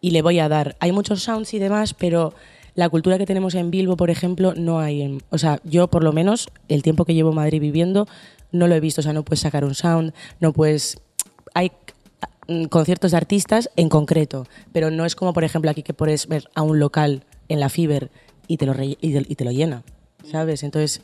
y 0.00 0.10
le 0.10 0.20
voy 0.20 0.40
a 0.40 0.48
dar. 0.48 0.76
Hay 0.80 0.92
muchos 0.92 1.22
sounds 1.22 1.54
y 1.54 1.58
demás, 1.58 1.94
pero 1.94 2.34
la 2.74 2.88
cultura 2.88 3.16
que 3.16 3.26
tenemos 3.26 3.54
en 3.54 3.70
Bilbo, 3.70 3.96
por 3.96 4.10
ejemplo, 4.10 4.54
no 4.56 4.80
hay. 4.80 5.02
En, 5.02 5.22
o 5.30 5.38
sea, 5.38 5.60
yo 5.64 5.88
por 5.88 6.02
lo 6.02 6.12
menos, 6.12 6.48
el 6.68 6.82
tiempo 6.82 7.04
que 7.04 7.14
llevo 7.14 7.32
Madrid 7.32 7.60
viviendo, 7.60 8.08
no 8.50 8.66
lo 8.66 8.74
he 8.74 8.80
visto. 8.80 9.00
O 9.00 9.04
sea, 9.04 9.12
no 9.12 9.24
puedes 9.24 9.40
sacar 9.40 9.64
un 9.64 9.74
sound, 9.74 10.12
no 10.40 10.52
puedes... 10.52 10.98
Hay 11.54 11.70
conciertos 12.68 13.12
de 13.12 13.16
artistas 13.16 13.70
en 13.76 13.88
concreto, 13.88 14.46
pero 14.72 14.90
no 14.90 15.04
es 15.04 15.14
como, 15.14 15.32
por 15.32 15.44
ejemplo, 15.44 15.70
aquí 15.70 15.82
que 15.82 15.94
puedes 15.94 16.26
ver 16.26 16.50
a 16.54 16.62
un 16.62 16.78
local 16.78 17.24
en 17.48 17.60
la 17.60 17.68
Fiber 17.68 18.10
y 18.46 18.56
te 18.56 18.66
lo, 18.66 18.74
y 18.78 19.34
te, 19.34 19.44
lo 19.44 19.50
llena, 19.50 19.82
¿sabes? 20.30 20.62
Entonces, 20.62 21.02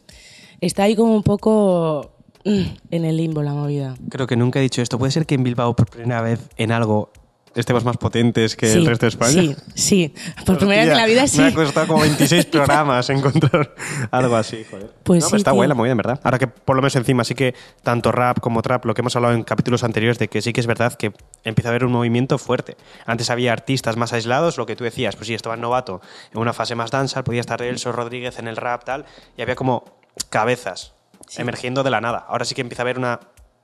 está 0.60 0.84
ahí 0.84 0.94
como 0.94 1.14
un 1.14 1.22
poco 1.22 2.11
en 2.44 3.04
el 3.04 3.16
limbo 3.16 3.42
la 3.42 3.52
movida. 3.52 3.94
Creo 4.08 4.26
que 4.26 4.36
nunca 4.36 4.58
he 4.58 4.62
dicho 4.62 4.82
esto. 4.82 4.98
¿Puede 4.98 5.12
ser 5.12 5.26
que 5.26 5.34
en 5.34 5.42
Bilbao 5.44 5.74
por 5.74 5.88
primera 5.88 6.20
vez 6.22 6.40
en 6.56 6.72
algo 6.72 7.10
estemos 7.54 7.84
más 7.84 7.96
potentes 7.98 8.56
que 8.56 8.72
el 8.72 8.86
resto 8.86 9.06
de 9.06 9.10
España? 9.10 9.32
Sí, 9.32 9.56
sí. 9.74 10.14
Por 10.46 10.58
primera 10.58 10.82
vez 10.82 10.90
en 10.92 10.96
la 10.96 11.06
vida 11.06 11.26
sí. 11.26 11.40
Me 11.40 11.48
ha 11.48 11.54
costado 11.54 11.86
como 11.86 12.00
26 12.00 12.46
programas 12.52 13.10
encontrar 13.10 13.74
algo 14.10 14.36
así, 14.36 14.64
joder. 14.70 14.90
Pues 15.02 15.22
No, 15.22 15.26
sí, 15.26 15.30
pero 15.32 15.38
está 15.38 15.52
buena, 15.52 15.74
muy 15.74 15.88
bien, 15.88 15.96
¿verdad? 15.96 16.20
Ahora 16.22 16.38
que 16.38 16.46
por 16.46 16.76
lo 16.76 16.82
menos 16.82 16.96
encima 16.96 17.24
sí 17.24 17.34
que 17.34 17.54
tanto 17.82 18.10
rap 18.12 18.40
como 18.40 18.62
trap, 18.62 18.84
lo 18.86 18.94
que 18.94 19.02
hemos 19.02 19.14
hablado 19.16 19.34
en 19.34 19.42
capítulos 19.42 19.84
anteriores, 19.84 20.18
de 20.18 20.28
que 20.28 20.40
sí 20.42 20.52
que 20.52 20.60
es 20.60 20.66
verdad 20.66 20.94
que 20.94 21.12
empieza 21.44 21.68
a 21.68 21.70
haber 21.70 21.84
un 21.84 21.92
movimiento 21.92 22.38
fuerte. 22.38 22.76
Antes 23.06 23.30
había 23.30 23.52
artistas 23.52 23.96
más 23.96 24.12
aislados, 24.12 24.56
lo 24.56 24.66
que 24.66 24.76
tú 24.76 24.84
decías, 24.84 25.16
pues 25.16 25.26
sí, 25.28 25.34
estaba 25.34 25.56
novato 25.56 26.00
en 26.32 26.40
una 26.40 26.52
fase 26.52 26.74
más 26.74 26.90
danza, 26.90 27.22
podía 27.24 27.40
estar 27.40 27.60
Elso 27.62 27.92
Rodríguez 27.92 28.38
en 28.38 28.48
el 28.48 28.56
rap, 28.56 28.84
tal, 28.84 29.04
y 29.36 29.42
había 29.42 29.56
como 29.56 29.84
cabezas 30.30 30.94
emergiendo 31.38 31.82
de 31.82 31.90
la 31.90 32.00
nada. 32.00 32.24
Ahora 32.28 32.44
sí 32.44 32.54
que 32.54 32.60
empieza 32.60 32.82
a 32.82 32.84
haber 32.84 32.98
una 32.98 33.20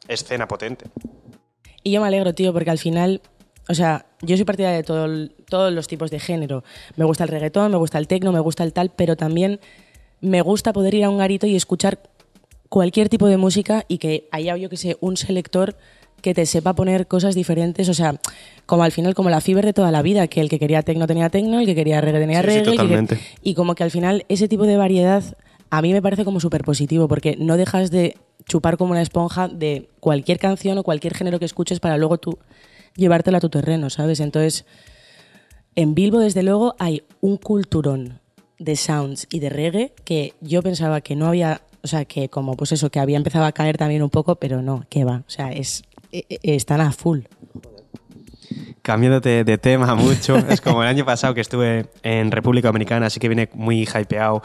escena 0.08 0.48
potente. 0.48 0.86
Y 1.82 1.92
yo 1.92 2.00
me 2.00 2.06
alegro, 2.08 2.34
tío, 2.34 2.52
porque 2.52 2.70
al 2.70 2.78
final, 2.78 3.20
o 3.68 3.74
sea, 3.74 4.06
yo 4.22 4.36
soy 4.36 4.44
partidaria 4.44 4.76
de 4.78 4.82
todo 4.84 5.28
todos 5.48 5.72
los 5.72 5.86
tipos 5.88 6.10
de 6.10 6.18
género. 6.20 6.64
Me 6.96 7.04
gusta 7.04 7.24
el 7.24 7.30
reggaetón, 7.30 7.70
me 7.70 7.78
gusta 7.78 7.98
el 7.98 8.06
tecno, 8.08 8.32
me 8.32 8.40
gusta 8.40 8.64
el 8.64 8.72
tal, 8.72 8.90
pero 8.94 9.16
también 9.16 9.60
me 10.20 10.40
gusta 10.42 10.72
poder 10.72 10.94
ir 10.94 11.04
a 11.04 11.10
un 11.10 11.18
garito 11.18 11.46
y 11.46 11.54
escuchar 11.56 11.98
cualquier 12.68 13.08
tipo 13.08 13.26
de 13.28 13.36
música 13.36 13.84
y 13.88 13.98
que 13.98 14.28
haya, 14.32 14.56
yo 14.56 14.68
que 14.68 14.76
sé, 14.76 14.96
un 15.00 15.16
selector 15.16 15.76
que 16.20 16.34
te 16.34 16.44
sepa 16.46 16.74
poner 16.74 17.06
cosas 17.06 17.36
diferentes, 17.36 17.88
o 17.88 17.94
sea, 17.94 18.16
como 18.66 18.82
al 18.82 18.90
final, 18.90 19.14
como 19.14 19.30
la 19.30 19.40
fibra 19.40 19.64
de 19.66 19.72
toda 19.72 19.92
la 19.92 20.02
vida, 20.02 20.26
que 20.26 20.40
el 20.40 20.48
que 20.48 20.58
quería 20.58 20.82
tecno 20.82 21.06
tenía 21.06 21.30
tecno, 21.30 21.60
el 21.60 21.66
que 21.66 21.76
quería 21.76 22.00
reggae 22.00 22.18
tenía 22.20 22.42
Sí, 22.42 22.50
sí, 22.50 22.58
que- 22.58 22.64
totalmente. 22.72 23.20
y 23.42 23.54
como 23.54 23.76
que 23.76 23.84
al 23.84 23.90
final 23.92 24.24
ese 24.28 24.48
tipo 24.48 24.64
de 24.64 24.76
variedad 24.76 25.22
a 25.70 25.82
mí 25.82 25.92
me 25.92 26.02
parece 26.02 26.24
como 26.24 26.40
súper 26.40 26.62
positivo, 26.62 27.08
porque 27.08 27.36
no 27.38 27.56
dejas 27.56 27.90
de 27.90 28.16
chupar 28.46 28.76
como 28.76 28.92
una 28.92 29.02
esponja 29.02 29.48
de 29.48 29.88
cualquier 30.00 30.38
canción 30.38 30.78
o 30.78 30.82
cualquier 30.82 31.14
género 31.14 31.38
que 31.38 31.44
escuches 31.44 31.80
para 31.80 31.96
luego 31.98 32.18
tú 32.18 32.38
llevártelo 32.96 33.36
a 33.36 33.40
tu 33.40 33.48
terreno, 33.50 33.90
¿sabes? 33.90 34.20
Entonces, 34.20 34.64
en 35.74 35.94
Bilbo, 35.94 36.18
desde 36.18 36.42
luego, 36.42 36.74
hay 36.78 37.04
un 37.20 37.36
culturón 37.36 38.20
de 38.58 38.74
sounds 38.74 39.28
y 39.30 39.38
de 39.38 39.50
reggae 39.50 39.92
que 40.04 40.34
yo 40.40 40.62
pensaba 40.62 41.00
que 41.00 41.14
no 41.14 41.26
había, 41.26 41.62
o 41.82 41.86
sea, 41.86 42.04
que 42.04 42.28
como 42.28 42.56
pues 42.56 42.72
eso, 42.72 42.90
que 42.90 42.98
había 42.98 43.16
empezado 43.16 43.44
a 43.44 43.52
caer 43.52 43.76
también 43.78 44.02
un 44.02 44.10
poco, 44.10 44.36
pero 44.36 44.62
no, 44.62 44.84
que 44.88 45.04
va, 45.04 45.22
o 45.26 45.30
sea, 45.30 45.52
es, 45.52 45.84
e- 46.10 46.24
e- 46.28 46.56
están 46.56 46.80
a 46.80 46.90
full. 46.90 47.20
Cambiándote 48.82 49.44
de 49.44 49.58
tema 49.58 49.94
mucho, 49.94 50.36
es 50.48 50.60
como 50.60 50.82
el 50.82 50.88
año 50.88 51.04
pasado 51.04 51.34
que 51.34 51.42
estuve 51.42 51.86
en 52.02 52.30
República 52.32 52.68
Dominicana, 52.68 53.06
así 53.06 53.20
que 53.20 53.28
vine 53.28 53.48
muy 53.52 53.82
hypeado. 53.86 54.42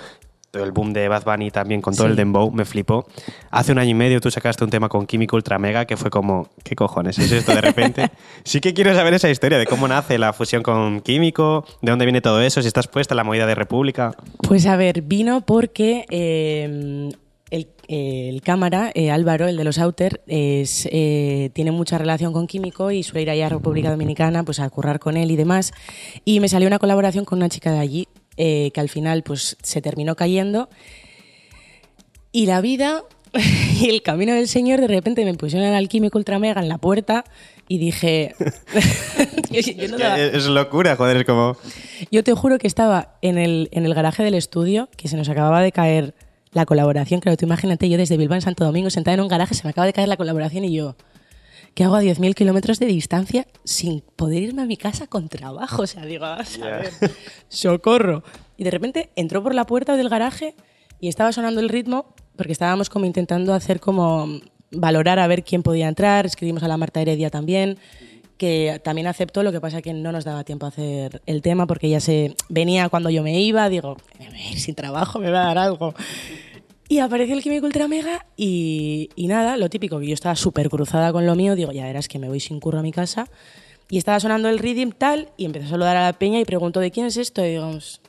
El 0.54 0.72
boom 0.72 0.94
de 0.94 1.08
Bad 1.08 1.24
Bunny 1.24 1.50
también 1.52 1.82
con 1.82 1.96
todo 1.96 2.06
Sí. 2.08 2.12
el 2.12 2.16
dembow, 2.16 2.52
me 2.52 2.66
flipó. 2.66 3.06
Hace 3.50 3.72
un 3.72 3.80
año 3.80 3.92
y 3.92 3.94
medio 3.96 4.22
tú 4.22 4.30
sacaste 4.30 4.64
un 4.64 4.70
tema 4.70 4.88
con 4.90 5.06
Químico 5.08 5.36
Ultra 5.36 5.58
Mega 5.58 5.86
que 5.86 5.98
fue 5.98 6.10
como, 6.12 6.50
¿qué 6.64 6.76
cojones 6.76 7.18
es 7.20 7.32
esto 7.32 7.54
de 7.56 7.62
repente? 7.62 8.10
sí 8.44 8.62
que 8.62 8.74
quiero 8.74 8.94
saber 8.94 9.14
esa 9.16 9.30
historia 9.30 9.58
de 9.58 9.66
cómo 9.66 9.88
nace 9.88 10.18
la 10.18 10.32
fusión 10.34 10.62
con 10.62 11.02
Químico, 11.02 11.66
de 11.82 11.90
dónde 11.92 12.06
viene 12.06 12.22
todo 12.22 12.42
eso, 12.42 12.62
si 12.62 12.68
estás 12.68 12.88
puesta 12.88 13.14
en 13.14 13.18
la 13.18 13.24
movida 13.24 13.48
de 13.48 13.56
República. 13.56 14.16
Pues 14.42 14.66
a 14.68 14.76
ver, 14.76 15.02
vino 15.02 15.42
porque 15.42 16.06
eh, 16.10 17.10
el, 17.50 17.68
el 17.88 18.42
cámara, 18.44 18.92
eh, 18.94 19.10
Álvaro, 19.10 19.48
el 19.48 19.58
de 19.58 19.64
los 19.64 19.80
Outer, 19.80 20.22
es, 20.28 20.88
eh, 20.92 21.50
tiene 21.54 21.72
mucha 21.72 21.98
relación 21.98 22.32
con 22.32 22.46
Químico 22.46 22.92
y 22.92 23.02
suele 23.02 23.24
ir 23.24 23.30
allá 23.32 23.48
a 23.48 23.50
República 23.50 23.90
Dominicana 23.90 24.44
pues, 24.44 24.60
a 24.60 24.70
currar 24.70 25.00
con 25.00 25.18
él 25.18 25.32
y 25.32 25.36
demás. 25.36 25.72
Y 26.26 26.40
me 26.40 26.48
salió 26.50 26.68
una 26.68 26.80
colaboración 26.80 27.26
con 27.26 27.40
una 27.40 27.50
chica 27.50 27.72
de 27.72 27.80
allí 27.80 28.08
eh, 28.38 28.72
que 28.74 28.80
al 28.82 28.90
final 28.90 29.24
pues, 29.24 29.58
se 29.62 29.82
terminó 29.82 30.16
cayendo. 30.16 30.70
Y 32.32 32.46
la 32.46 32.62
vida 32.62 33.04
y 33.80 33.90
el 33.90 34.02
camino 34.02 34.34
del 34.34 34.48
Señor 34.48 34.80
de 34.82 34.88
repente 34.88 35.26
me 35.26 35.34
pusieron 35.34 35.74
al 35.74 35.88
Químico 35.90 36.18
Ultra 36.18 36.40
Mega 36.40 36.62
en 36.62 36.70
la 36.70 36.78
puerta 36.78 37.24
y 37.68 37.78
dije... 37.78 38.36
yo, 39.52 39.60
yo 39.62 39.88
no 39.90 39.98
daba- 39.98 40.20
Es, 40.20 40.34
es 40.36 40.46
locura, 40.48 40.96
joder, 40.96 41.18
es 41.18 41.26
como... 41.26 41.58
yo 42.12 42.24
te 42.24 42.34
juro 42.34 42.58
que 42.58 42.68
estaba 42.68 43.16
en 43.22 43.38
el, 43.38 43.70
en 43.72 43.86
el 43.86 43.94
garaje 43.94 44.24
del 44.24 44.34
estudio, 44.36 44.90
que 44.98 45.08
se 45.08 45.16
nos 45.18 45.30
acababa 45.30 45.62
de 45.62 45.72
caer 45.72 46.14
la 46.52 46.66
colaboración. 46.66 47.20
Claro, 47.20 47.38
tú 47.38 47.46
imagínate, 47.46 47.90
yo 47.90 47.98
desde 47.98 48.18
Bilbao 48.18 48.36
en 48.36 48.42
Santo 48.42 48.64
Domingo, 48.66 48.90
sentada 48.90 49.16
en 49.16 49.22
un 49.22 49.28
garaje, 49.28 49.56
se 49.56 49.64
me 49.64 49.72
acaba 49.72 49.88
de 49.88 49.94
caer 49.94 50.08
la 50.08 50.18
colaboración 50.18 50.66
y 50.66 50.74
yo, 50.76 50.96
¿qué 51.74 51.84
hago 51.84 51.96
a 51.96 52.04
10.000 52.04 52.36
kilómetros 52.36 52.80
de 52.80 52.86
distancia 52.86 53.48
sin 53.64 54.02
poder 54.16 54.44
irme 54.44 54.62
a 54.62 54.66
mi 54.66 54.78
casa 54.78 55.08
con 55.08 55.30
trabajo? 55.30 55.84
O 55.84 55.88
sea, 55.88 56.06
digo, 56.06 56.26
a 56.26 56.46
saber, 56.46 56.92
socorro. 57.48 58.24
Y 58.58 58.64
de 58.64 58.72
repente 58.72 59.10
entró 59.16 59.42
por 59.44 59.56
la 59.56 59.66
puerta 59.66 59.98
del 59.98 60.10
garaje 60.10 60.56
y 61.00 61.08
estaba 61.08 61.32
sonando 61.32 61.60
el 61.60 61.70
ritmo, 61.70 62.14
porque 62.36 62.52
estábamos 62.52 62.90
como 62.90 63.06
intentando 63.06 63.54
hacer 63.54 63.80
como 63.80 64.28
valorar 64.72 65.20
a 65.20 65.28
ver 65.28 65.44
quién 65.44 65.64
podía 65.64 65.88
entrar, 65.88 66.26
escribimos 66.26 66.64
a 66.64 66.68
la 66.68 66.78
Marta 66.78 67.02
Heredia 67.02 67.30
también, 67.30 67.78
que 68.38 68.82
también 68.84 69.08
aceptó, 69.08 69.44
lo 69.44 69.52
que 69.52 69.62
pasa 69.62 69.82
que 69.82 69.94
no 69.94 70.12
nos 70.12 70.26
daba 70.26 70.44
tiempo 70.44 70.66
a 70.66 70.70
hacer 70.70 71.22
el 71.26 71.42
tema 71.42 71.68
porque 71.68 71.90
ya 71.90 72.00
se 72.00 72.36
venía 72.50 72.90
cuando 72.90 73.10
yo 73.10 73.22
me 73.22 73.40
iba, 73.40 73.70
digo, 73.70 73.98
"Me 74.20 74.30
voy 74.30 74.40
a 74.40 74.52
ir 74.52 74.60
sin 74.60 74.76
trabajo, 74.76 75.20
me 75.20 75.30
va 75.30 75.44
a 75.44 75.46
dar 75.46 75.58
algo. 75.60 75.94
Y 76.90 77.00
apareció 77.00 77.36
el 77.36 77.42
Químico 77.42 77.66
Ultra 77.66 77.88
Mega 77.88 78.26
y, 78.36 79.10
y 79.16 79.28
nada, 79.28 79.58
lo 79.58 79.70
típico, 79.70 80.00
que 80.00 80.08
yo 80.08 80.14
estaba 80.14 80.36
súper 80.36 80.70
cruzada 80.70 81.12
con 81.12 81.26
lo 81.26 81.36
mío, 81.36 81.56
digo, 81.56 81.72
ya 81.72 81.86
verás 81.86 82.08
que 82.08 82.20
me 82.20 82.28
voy 82.28 82.40
sin 82.40 82.60
curro 82.60 82.80
a 82.80 82.84
mi 82.84 82.92
casa. 82.92 83.28
Y 83.90 83.98
estaba 83.98 84.20
sonando 84.20 84.50
el 84.50 84.60
rhythm 84.60 84.92
tal 84.92 85.30
y 85.38 85.46
empezó 85.46 85.66
a 85.68 85.70
saludar 85.70 85.98
a 85.98 86.04
la 86.06 86.14
peña 86.14 86.40
y 86.40 86.46
preguntó, 86.46 86.80
¿de 86.80 86.92
quién 86.92 87.06
es 87.06 87.18
esto? 87.18 87.46
Y 87.46 87.50
digo, 87.52 87.70
"Es 87.72 88.02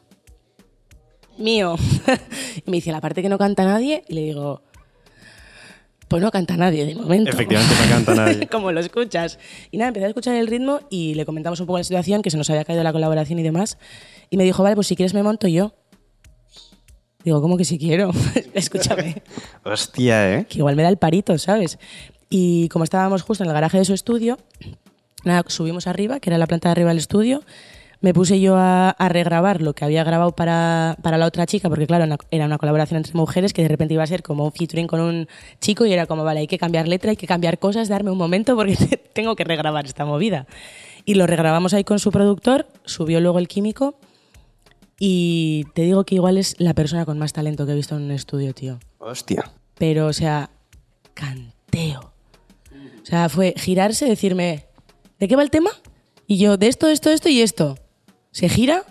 mío. 1.39 1.77
y 2.67 2.71
me 2.71 2.77
dice, 2.77 2.93
la 2.93 3.01
parte 3.01 3.23
que 3.23 3.29
no 3.29 3.39
canta 3.39 3.65
nadie, 3.65 4.05
y 4.09 4.15
le 4.15 4.23
digo, 4.23 4.63
pues 6.09 6.23
no 6.23 6.31
canta 6.31 6.57
nadie 6.57 6.87
de 6.87 6.95
momento. 6.95 7.31
Efectivamente, 7.31 7.75
no 7.83 7.91
canta 7.91 8.15
nadie. 8.15 8.47
Como 8.51 8.71
lo 8.73 8.81
escuchas. 8.81 9.39
Y 9.71 9.79
nada, 9.79 9.89
empecé 9.89 10.07
a 10.07 10.09
escuchar 10.09 10.37
el 10.37 10.47
ritmo 10.47 10.81
y 10.91 11.15
le 11.15 11.25
comentamos 11.25 11.61
un 11.61 11.67
poco 11.67 11.79
la 11.79 11.85
situación, 11.85 12.23
que 12.23 12.31
se 12.31 12.37
nos 12.37 12.49
había 12.51 12.65
caído 12.65 12.83
la 12.83 12.93
colaboración 12.93 13.39
y 13.39 13.43
demás. 13.43 13.79
Y 14.31 14.37
me 14.37 14.45
dijo, 14.45 14.63
vale, 14.63 14.77
pues 14.77 14.87
si 14.87 14.97
quieres 14.97 15.15
me 15.15 15.23
monto 15.23 15.49
yo. 15.49 15.75
Digo, 17.25 17.41
¿cómo 17.41 17.57
que 17.57 17.65
si 17.65 17.79
quiero? 17.79 18.11
Escúchame. 18.55 19.23
Hostia, 19.65 20.35
¿eh? 20.41 20.47
Que 20.49 20.59
igual 20.59 20.77
me 20.77 20.83
da 20.83 20.89
el 20.91 20.99
parito, 20.99 21.37
¿sabes? 21.39 21.79
Y 22.29 22.69
como 22.69 22.85
estábamos 22.85 23.23
justo 23.23 23.45
en 23.45 23.49
el 23.49 23.55
garaje 23.55 23.79
de 23.79 23.85
su 23.85 23.95
estudio, 23.95 24.39
nada, 25.25 25.43
subimos 25.49 25.87
arriba, 25.87 26.21
que 26.21 26.31
era 26.31 26.39
la 26.39 26.47
planta 26.47 26.69
de 26.69 26.73
arriba 26.73 26.89
del 26.91 26.99
estudio. 26.99 27.43
Me 28.01 28.13
puse 28.13 28.39
yo 28.39 28.57
a, 28.57 28.91
a 28.91 29.09
regrabar 29.09 29.63
lo 29.63 29.73
que 29.73 29.87
había 29.87 30.05
grabado 30.05 30.33
para, 30.33 30.99
para 31.03 31.17
la 31.17 31.25
otra 31.25 31.47
chica, 31.47 31.71
porque 31.71 31.87
claro, 31.87 32.05
una- 32.05 32.19
era 32.31 32.45
una 32.45 32.59
colaboración 32.59 32.99
entre 32.99 33.15
mujeres 33.15 33.55
que 33.55 33.63
de 33.63 33.69
repente 33.69 33.95
iba 33.95 34.03
a 34.03 34.07
ser 34.07 34.23
como 34.23 34.45
un 34.45 34.53
featuring 34.53 34.87
con 34.87 35.01
un 35.01 35.27
chico 35.61 35.87
y 35.87 35.93
era 35.95 36.05
como, 36.05 36.25
vale, 36.25 36.41
hay 36.41 36.47
que 36.47 36.59
cambiar 36.59 36.87
letra, 36.87 37.11
hay 37.13 37.17
que 37.17 37.27
cambiar 37.27 37.59
cosas, 37.59 37.89
darme 37.89 38.11
un 38.11 38.19
momento 38.19 38.55
porque 38.57 38.77
tengo 39.15 39.35
que 39.37 39.45
regrabar 39.45 39.87
esta 39.87 40.05
movida. 40.05 40.47
Y 41.07 41.15
lo 41.15 41.27
regrabamos 41.27 41.73
ahí 41.73 41.85
con 41.85 41.99
su 41.99 42.11
productor, 42.13 42.67
subió 42.85 43.21
luego 43.21 43.39
el 43.39 43.49
químico 43.49 43.95
y 44.99 45.65
te 45.75 45.83
digo 45.83 46.05
que 46.05 46.15
igual 46.15 46.39
es 46.39 46.55
la 46.59 46.75
persona 46.75 47.05
con 47.05 47.19
más 47.19 47.33
talento 47.33 47.67
que 47.67 47.73
he 47.73 47.77
visto 47.77 47.97
en 47.97 48.03
un 48.03 48.11
estudio, 48.11 48.55
tío 48.55 48.79
Hostia. 48.99 49.51
pero, 49.77 50.07
o 50.07 50.13
sea, 50.13 50.51
canteo. 51.15 52.13
O 53.03 53.07
sea, 53.07 53.29
fue 53.29 53.55
girarse, 53.57 54.07
decirme, 54.07 54.67
¿de 55.19 55.29
qué 55.29 55.37
va 55.37 55.43
el 55.43 55.51
tema? 55.51 55.71
Y 56.27 56.39
yo, 56.39 56.57
de 56.57 56.69
esto, 56.69 56.89
esto, 56.89 57.11
esto 57.11 57.29
y 57.29 57.43
esto. 57.43 57.77
Se 58.31 58.49
gira, 58.49 58.85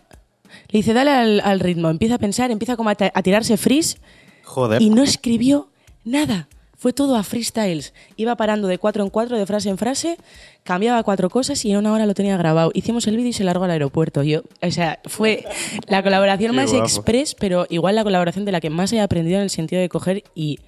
le 0.70 0.80
dice, 0.80 0.94
dale 0.94 1.12
al, 1.12 1.40
al 1.40 1.60
ritmo, 1.60 1.90
empieza 1.90 2.16
a 2.16 2.20
pensar, 2.20 2.52
empieza 2.52 2.76
como 2.76 2.90
a, 2.90 2.96
tirarse 2.96 3.58
freeze 3.58 3.98
Joder. 4.44 4.82
y 4.82 4.90
no 4.90 5.02
escribió 5.04 5.70
nada. 6.04 6.48
Fue 6.84 6.92
todo 6.92 7.16
a 7.16 7.24
freestyles. 7.24 7.94
Iba 8.18 8.36
parando 8.36 8.68
de 8.68 8.78
cuatro 8.78 9.06
en 9.06 9.10
cuatro, 9.10 9.38
de 9.38 9.46
frase 9.46 9.70
en 9.70 9.78
frase, 9.78 10.18
cambiaba 10.64 11.02
cuatro 11.04 11.30
cosas 11.30 11.64
y 11.64 11.72
en 11.72 11.78
una 11.78 11.94
hora 11.94 12.06
lo 12.06 12.14
tenía 12.14 12.36
grabado. 12.36 12.72
Hicimos 12.74 13.08
el 13.08 13.16
vídeo 13.16 13.30
y 13.30 13.34
se 13.34 13.46
largó 13.46 13.64
al 13.64 13.72
aeropuerto. 13.72 14.22
Yo, 14.22 14.42
o 14.62 14.70
sea, 14.72 15.00
fue 15.06 15.46
la 15.88 16.04
colaboración 16.04 16.54
más 16.54 16.72
express, 16.84 17.36
pero 17.36 17.68
igual 17.70 17.96
la 17.96 18.04
colaboración 18.04 18.44
de 18.44 18.52
la 18.52 18.60
que 18.60 18.70
más 18.70 18.92
he 18.92 19.00
aprendido 19.00 19.38
en 19.38 19.44
el 19.44 19.50
sentido 19.50 19.82
de 19.82 19.88
coger 19.88 20.26
y 20.36 20.60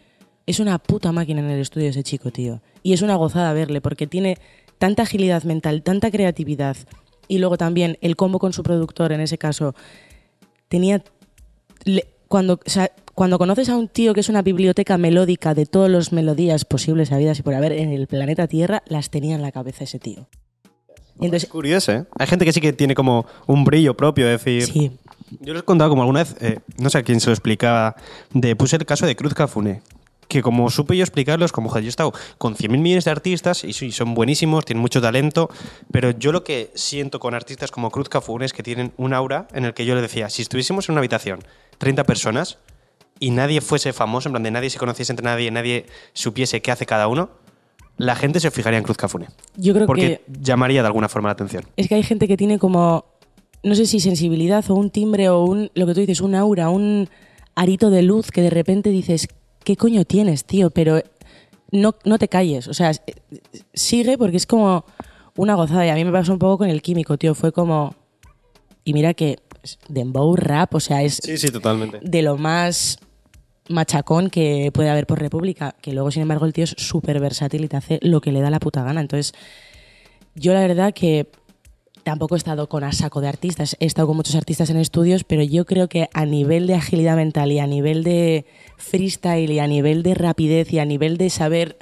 es 0.45 0.61
una 0.61 0.77
puta 0.79 1.11
máquina 1.11 1.41
en 1.41 1.49
el 1.49 1.59
estudio 1.59 1.89
ese 1.89 2.01
chico, 2.01 2.31
tío. 2.31 2.61
Y 2.81 2.93
es 2.93 3.01
una 3.01 3.15
gozada 3.15 3.51
verle 3.51 3.81
porque 3.81 4.07
tiene 4.07 4.37
tanta 4.77 5.03
agilidad 5.03 5.43
mental, 5.43 5.83
tanta 5.83 6.09
creatividad 6.11 6.77
y 7.27 7.39
luego 7.39 7.57
también 7.57 7.97
el 7.99 8.15
combo 8.15 8.39
con 8.39 8.53
su 8.53 8.63
productor, 8.63 9.11
en 9.11 9.19
ese 9.19 9.37
caso, 9.37 9.75
tenía 10.69 11.03
le- 11.83 12.07
cuando, 12.29 12.53
o 12.65 12.69
sea, 12.69 12.89
cuando 13.15 13.39
conoces 13.39 13.69
a 13.69 13.77
un 13.77 13.87
tío 13.87 14.13
que 14.13 14.19
es 14.19 14.29
una 14.29 14.41
biblioteca 14.41 14.97
melódica 14.97 15.53
de 15.53 15.65
todas 15.65 15.89
las 15.89 16.11
melodías 16.11 16.65
posibles 16.65 17.13
habidas 17.13 17.39
y 17.39 17.43
por 17.43 17.53
haber 17.53 17.71
en 17.71 17.91
el 17.91 18.07
planeta 18.07 18.47
Tierra, 18.47 18.83
las 18.87 19.09
tenía 19.09 19.35
en 19.35 19.41
la 19.41 19.53
cabeza 19.53 19.85
ese 19.85 19.99
tío. 19.99 20.27
Y 21.21 21.25
entonces, 21.25 21.49
Curioso, 21.49 21.93
¿eh? 21.93 22.05
Hay 22.19 22.27
gente 22.27 22.43
que 22.43 22.51
sí 22.51 22.59
que 22.59 22.73
tiene 22.73 22.93
como 22.93 23.25
un 23.47 23.63
brillo 23.63 23.95
propio, 23.95 24.27
es 24.27 24.43
decir... 24.43 24.65
sí, 24.65 24.91
Yo 25.39 25.53
les 25.53 25.63
he 25.63 25.65
contado 25.65 25.89
como 25.89 26.01
alguna 26.01 26.23
vez, 26.23 26.35
eh, 26.41 26.59
no 26.77 26.89
sé 26.89 26.97
a 26.97 27.03
quién 27.03 27.21
se 27.21 27.27
lo 27.27 27.33
explicaba, 27.33 27.95
de 28.33 28.53
puse 28.57 28.75
el 28.75 28.85
caso 28.85 29.05
de 29.05 29.15
Cruz 29.15 29.33
Cafune. 29.33 29.81
Que 30.27 30.41
como 30.41 30.69
supe 30.69 30.97
yo 30.97 31.03
explicarlos, 31.03 31.53
como 31.53 31.69
joder, 31.69 31.83
yo 31.83 31.87
he 31.87 31.89
estado 31.89 32.11
con 32.37 32.55
100.000 32.55 32.79
millones 32.79 33.05
de 33.05 33.11
artistas 33.11 33.63
y 33.63 33.71
son 33.73 34.13
buenísimos, 34.13 34.65
tienen 34.65 34.81
mucho 34.81 34.99
talento, 34.99 35.49
pero 35.91 36.11
yo 36.11 36.33
lo 36.33 36.43
que 36.43 36.71
siento 36.73 37.19
con 37.19 37.33
artistas 37.33 37.71
como 37.71 37.91
Cruz 37.91 38.09
Cafune 38.09 38.43
es 38.43 38.51
que 38.51 38.63
tienen 38.63 38.91
un 38.97 39.13
aura 39.13 39.47
en 39.53 39.63
el 39.63 39.73
que 39.73 39.85
yo 39.85 39.95
le 39.95 40.01
decía, 40.01 40.29
si 40.29 40.41
estuviésemos 40.41 40.89
en 40.89 40.93
una 40.93 40.99
habitación, 40.99 41.39
30 41.77 42.03
personas, 42.05 42.57
y 43.19 43.31
nadie 43.31 43.61
fuese 43.61 43.93
famoso, 43.93 44.29
en 44.29 44.33
plan 44.33 44.43
de 44.43 44.51
nadie 44.51 44.69
se 44.69 44.77
conociese 44.77 45.11
entre 45.11 45.23
nadie, 45.25 45.49
nadie 45.51 45.85
supiese 46.13 46.61
qué 46.61 46.71
hace 46.71 46.85
cada 46.85 47.07
uno, 47.07 47.29
la 47.97 48.15
gente 48.15 48.39
se 48.39 48.51
fijaría 48.51 48.77
en 48.77 48.83
Cruz 48.83 48.97
Cafune. 48.97 49.27
yo 49.55 49.73
creo 49.73 49.87
Porque 49.87 50.21
que 50.25 50.39
llamaría 50.41 50.81
de 50.81 50.87
alguna 50.87 51.07
forma 51.07 51.29
la 51.29 51.33
atención. 51.33 51.63
es 51.77 51.87
que 51.87 51.95
hay 51.95 52.03
gente 52.03 52.27
que 52.27 52.35
tiene 52.35 52.59
como, 52.59 53.05
no 53.63 53.73
sé 53.75 53.85
si 53.85 53.99
sensibilidad 54.01 54.63
o 54.69 54.75
un 54.75 54.89
timbre 54.89 55.29
o 55.29 55.43
un, 55.43 55.71
lo 55.75 55.85
que 55.87 55.93
tú 55.93 56.01
dices, 56.01 56.19
un 56.21 56.35
aura, 56.35 56.69
un 56.69 57.07
arito 57.55 57.89
de 57.89 58.01
luz 58.01 58.31
que 58.31 58.41
de 58.41 58.49
repente 58.49 58.89
dices, 58.89 59.27
¿qué 59.63 59.77
coño 59.77 60.03
tienes, 60.03 60.43
tío? 60.43 60.71
Pero 60.71 61.01
no, 61.71 61.95
no 62.03 62.19
te 62.19 62.27
calles, 62.27 62.67
o 62.67 62.73
sea, 62.73 62.91
sigue 63.73 64.17
porque 64.17 64.37
es 64.37 64.45
como 64.45 64.83
una 65.37 65.55
gozada. 65.55 65.85
Y 65.85 65.89
a 65.89 65.95
mí 65.95 66.03
me 66.03 66.11
pasó 66.11 66.33
un 66.33 66.39
poco 66.39 66.59
con 66.59 66.69
el 66.69 66.81
químico, 66.81 67.17
tío. 67.17 67.33
Fue 67.33 67.51
como, 67.53 67.95
y 68.83 68.93
mira 68.93 69.13
que 69.13 69.39
es 69.63 69.79
dembow 69.87 70.35
rap, 70.35 70.75
o 70.75 70.79
sea, 70.79 71.01
es 71.01 71.19
Sí, 71.23 71.37
sí, 71.37 71.49
totalmente. 71.49 71.99
de 72.01 72.21
lo 72.21 72.37
más 72.37 72.99
machacón 73.69 74.29
que 74.29 74.71
puede 74.73 74.89
haber 74.89 75.07
por 75.07 75.19
República, 75.19 75.75
que 75.81 75.93
luego, 75.93 76.11
sin 76.11 76.21
embargo, 76.21 76.45
el 76.45 76.53
tío 76.53 76.63
es 76.65 76.75
súper 76.77 77.19
versátil 77.19 77.63
y 77.63 77.67
te 77.67 77.77
hace 77.77 77.99
lo 78.01 78.21
que 78.21 78.31
le 78.31 78.41
da 78.41 78.49
la 78.49 78.59
puta 78.59 78.83
gana. 78.83 79.01
Entonces, 79.01 79.33
yo 80.35 80.53
la 80.53 80.59
verdad 80.61 80.93
que 80.93 81.27
tampoco 82.03 82.35
he 82.35 82.37
estado 82.37 82.69
con 82.69 82.83
a 82.83 82.91
saco 82.91 83.21
de 83.21 83.27
artistas, 83.27 83.75
he 83.79 83.85
estado 83.87 84.07
con 84.07 84.17
muchos 84.17 84.35
artistas 84.35 84.69
en 84.69 84.77
estudios, 84.77 85.23
pero 85.23 85.41
yo 85.41 85.65
creo 85.65 85.87
que 85.89 86.07
a 86.13 86.25
nivel 86.25 86.67
de 86.67 86.75
agilidad 86.75 87.15
mental 87.15 87.51
y 87.51 87.57
a 87.59 87.65
nivel 87.65 88.03
de 88.03 88.45
freestyle 88.77 89.49
y 89.51 89.57
a 89.59 89.65
nivel 89.67 90.03
de 90.03 90.13
rapidez 90.13 90.71
y 90.71 90.77
a 90.79 90.85
nivel 90.85 91.17
de 91.17 91.31
saber 91.31 91.77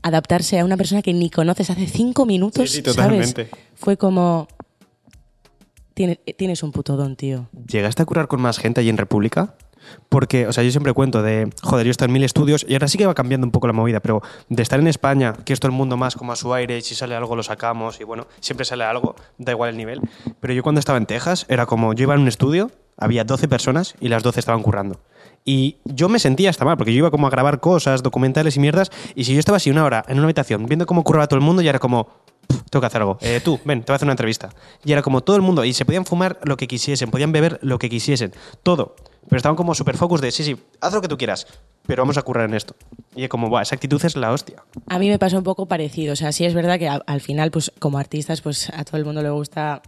adaptarse 0.00 0.58
a 0.58 0.64
una 0.64 0.76
persona 0.78 1.02
que 1.02 1.12
ni 1.12 1.28
conoces 1.28 1.68
hace 1.68 1.86
cinco 1.86 2.24
minutos, 2.24 2.70
Sí, 2.70 2.76
sí, 2.78 2.82
¿sabes? 2.82 2.96
totalmente. 2.96 3.48
Fue 3.74 3.96
como... 3.98 4.48
"Tiene- 5.94 6.16
Tienes 6.16 6.62
un 6.62 6.72
puto 6.72 6.96
don, 6.96 7.16
tío. 7.16 7.48
¿Llegaste 7.68 8.02
a 8.02 8.06
curar 8.06 8.26
con 8.28 8.40
más 8.40 8.58
gente 8.58 8.80
allí 8.80 8.88
en 8.88 8.96
República? 8.96 9.54
Porque, 10.08 10.46
o 10.46 10.52
sea, 10.52 10.62
yo 10.64 10.70
siempre 10.70 10.92
cuento 10.92 11.22
de, 11.22 11.50
joder, 11.62 11.86
yo 11.86 11.90
estado 11.90 12.06
en 12.06 12.12
mil 12.12 12.24
estudios 12.24 12.64
y 12.68 12.74
ahora 12.74 12.88
sí 12.88 12.98
que 12.98 13.06
va 13.06 13.14
cambiando 13.14 13.46
un 13.46 13.50
poco 13.50 13.66
la 13.66 13.72
movida, 13.72 14.00
pero 14.00 14.22
de 14.48 14.62
estar 14.62 14.78
en 14.80 14.86
España, 14.86 15.34
que 15.44 15.52
es 15.52 15.60
todo 15.60 15.70
el 15.70 15.76
mundo 15.76 15.96
más 15.96 16.14
como 16.16 16.32
a 16.32 16.36
su 16.36 16.52
aire 16.54 16.78
y 16.78 16.82
si 16.82 16.94
sale 16.94 17.14
algo 17.14 17.36
lo 17.36 17.42
sacamos 17.42 18.00
y 18.00 18.04
bueno, 18.04 18.26
siempre 18.40 18.64
sale 18.64 18.84
algo, 18.84 19.14
da 19.38 19.52
igual 19.52 19.70
el 19.70 19.76
nivel. 19.76 20.00
Pero 20.40 20.52
yo 20.54 20.62
cuando 20.62 20.78
estaba 20.78 20.98
en 20.98 21.06
Texas 21.06 21.46
era 21.48 21.66
como, 21.66 21.92
yo 21.94 22.04
iba 22.04 22.14
en 22.14 22.20
un 22.20 22.28
estudio, 22.28 22.70
había 22.96 23.24
12 23.24 23.48
personas 23.48 23.94
y 24.00 24.08
las 24.08 24.22
12 24.22 24.40
estaban 24.40 24.62
currando. 24.62 25.00
Y 25.44 25.78
yo 25.84 26.08
me 26.08 26.18
sentía 26.20 26.50
hasta 26.50 26.64
mal, 26.64 26.76
porque 26.76 26.92
yo 26.92 26.98
iba 26.98 27.10
como 27.10 27.26
a 27.26 27.30
grabar 27.30 27.58
cosas, 27.58 28.02
documentales 28.02 28.56
y 28.56 28.60
mierdas, 28.60 28.90
y 29.14 29.24
si 29.24 29.32
yo 29.34 29.40
estaba 29.40 29.56
así 29.56 29.70
una 29.70 29.84
hora 29.84 30.04
en 30.06 30.18
una 30.18 30.24
habitación 30.24 30.66
viendo 30.66 30.86
cómo 30.86 31.02
curraba 31.02 31.26
todo 31.26 31.38
el 31.38 31.44
mundo, 31.44 31.62
ya 31.62 31.70
era 31.70 31.78
como, 31.80 32.06
"Puf, 32.46 32.62
tengo 32.70 32.80
que 32.80 32.86
hacer 32.86 33.00
algo. 33.00 33.18
Eh, 33.20 33.40
tú, 33.42 33.58
ven, 33.64 33.80
te 33.80 33.86
voy 33.90 33.94
a 33.94 33.96
hacer 33.96 34.06
una 34.06 34.12
entrevista. 34.12 34.50
Y 34.84 34.92
era 34.92 35.02
como 35.02 35.20
todo 35.22 35.34
el 35.34 35.42
mundo, 35.42 35.64
y 35.64 35.72
se 35.72 35.84
podían 35.84 36.04
fumar 36.06 36.38
lo 36.44 36.56
que 36.56 36.68
quisiesen, 36.68 37.10
podían 37.10 37.32
beber 37.32 37.58
lo 37.62 37.78
que 37.78 37.90
quisiesen, 37.90 38.32
todo. 38.62 38.94
Pero 39.28 39.36
estaban 39.36 39.56
como 39.56 39.74
super 39.74 39.96
focus 39.96 40.20
de, 40.20 40.30
sí, 40.30 40.44
sí, 40.44 40.56
haz 40.80 40.92
lo 40.92 41.00
que 41.00 41.08
tú 41.08 41.16
quieras, 41.16 41.46
pero 41.86 42.02
vamos 42.02 42.18
a 42.18 42.22
currar 42.22 42.48
en 42.48 42.54
esto. 42.54 42.74
Y 43.14 43.28
como, 43.28 43.48
Buah, 43.48 43.62
esa 43.62 43.74
actitud 43.74 44.04
es 44.04 44.16
la 44.16 44.32
hostia. 44.32 44.62
A 44.86 44.98
mí 44.98 45.08
me 45.08 45.18
pasa 45.18 45.38
un 45.38 45.44
poco 45.44 45.66
parecido. 45.66 46.12
O 46.12 46.16
sea, 46.16 46.32
sí 46.32 46.44
es 46.44 46.54
verdad 46.54 46.78
que 46.78 46.88
al 46.88 47.20
final, 47.20 47.50
pues 47.50 47.72
como 47.78 47.98
artistas, 47.98 48.40
pues 48.40 48.70
a 48.70 48.84
todo 48.84 48.96
el 48.96 49.04
mundo 49.04 49.22
le 49.22 49.30
gusta 49.30 49.82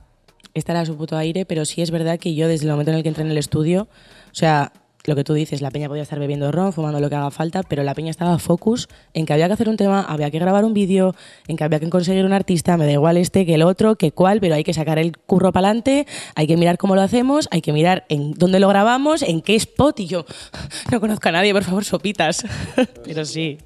estar 0.55 0.77
a 0.77 0.87
su 0.87 0.97
puto 0.97 1.17
aire, 1.17 1.45
pero 1.45 1.65
sí 1.65 1.83
es 1.83 1.91
verdad 1.91 2.19
que 2.19 2.35
yo 2.35 2.49
desde 2.49 2.67
el 2.67 2.73
momento 2.73 2.93
en 2.93 2.99
el 2.99 3.03
que 3.03 3.09
entré 3.09 3.25
en 3.25 3.31
el 3.31 3.39
estudio, 3.39 3.83
o 3.83 4.35
sea, 4.35 4.73
lo 5.05 5.15
que 5.15 5.25
tú 5.25 5.35
dices, 5.35 5.61
la 5.61 5.71
peña 5.71 5.89
podía 5.89 6.03
estar 6.03 6.19
bebiendo 6.19 6.51
ron, 6.51 6.73
fumando 6.73 6.99
lo 6.99 7.09
que 7.09 7.15
haga 7.15 7.31
falta, 7.31 7.63
pero 7.63 7.83
la 7.83 7.95
peña 7.95 8.11
estaba 8.11 8.39
focus 8.39 8.89
en 9.13 9.27
que 9.27 9.33
había 9.33 9.47
que 9.47 9.53
hacer 9.53 9.69
un 9.69 9.77
tema, 9.77 10.03
había 10.03 10.31
que 10.31 10.39
grabar 10.39 10.65
un 10.65 10.73
vídeo, 10.73 11.15
en 11.47 11.57
que 11.57 11.65
había 11.65 11.79
que 11.81 11.91
conseguir 11.91 12.25
un 12.25 12.33
artista, 12.33 12.77
me 12.77 12.87
da 12.87 12.93
igual 12.93 13.17
este 13.17 13.45
que 13.45 13.55
el 13.55 13.63
otro, 13.63 13.97
que 13.97 14.13
cuál, 14.13 14.41
pero 14.41 14.55
hay 14.55 14.65
que 14.65 14.73
sacar 14.73 14.99
el 14.99 15.17
curro 15.19 15.53
para 15.53 15.69
adelante, 15.69 16.07
hay 16.35 16.47
que 16.47 16.57
mirar 16.57 16.79
cómo 16.79 16.95
lo 16.95 17.03
hacemos, 17.03 17.49
hay 17.51 17.61
que 17.61 17.73
mirar 17.73 18.07
en 18.09 18.33
dónde 18.33 18.61
lo 18.61 18.69
grabamos, 18.69 19.23
en 19.23 19.43
qué 19.43 19.55
spot, 19.57 20.01
y 20.01 20.07
yo 20.07 20.25
no 20.91 21.01
conozco 21.01 21.29
a 21.29 21.33
nadie, 21.33 21.53
por 21.53 21.65
favor, 21.65 21.85
sopitas. 21.85 22.45
pero 23.05 23.25
sí, 23.25 23.59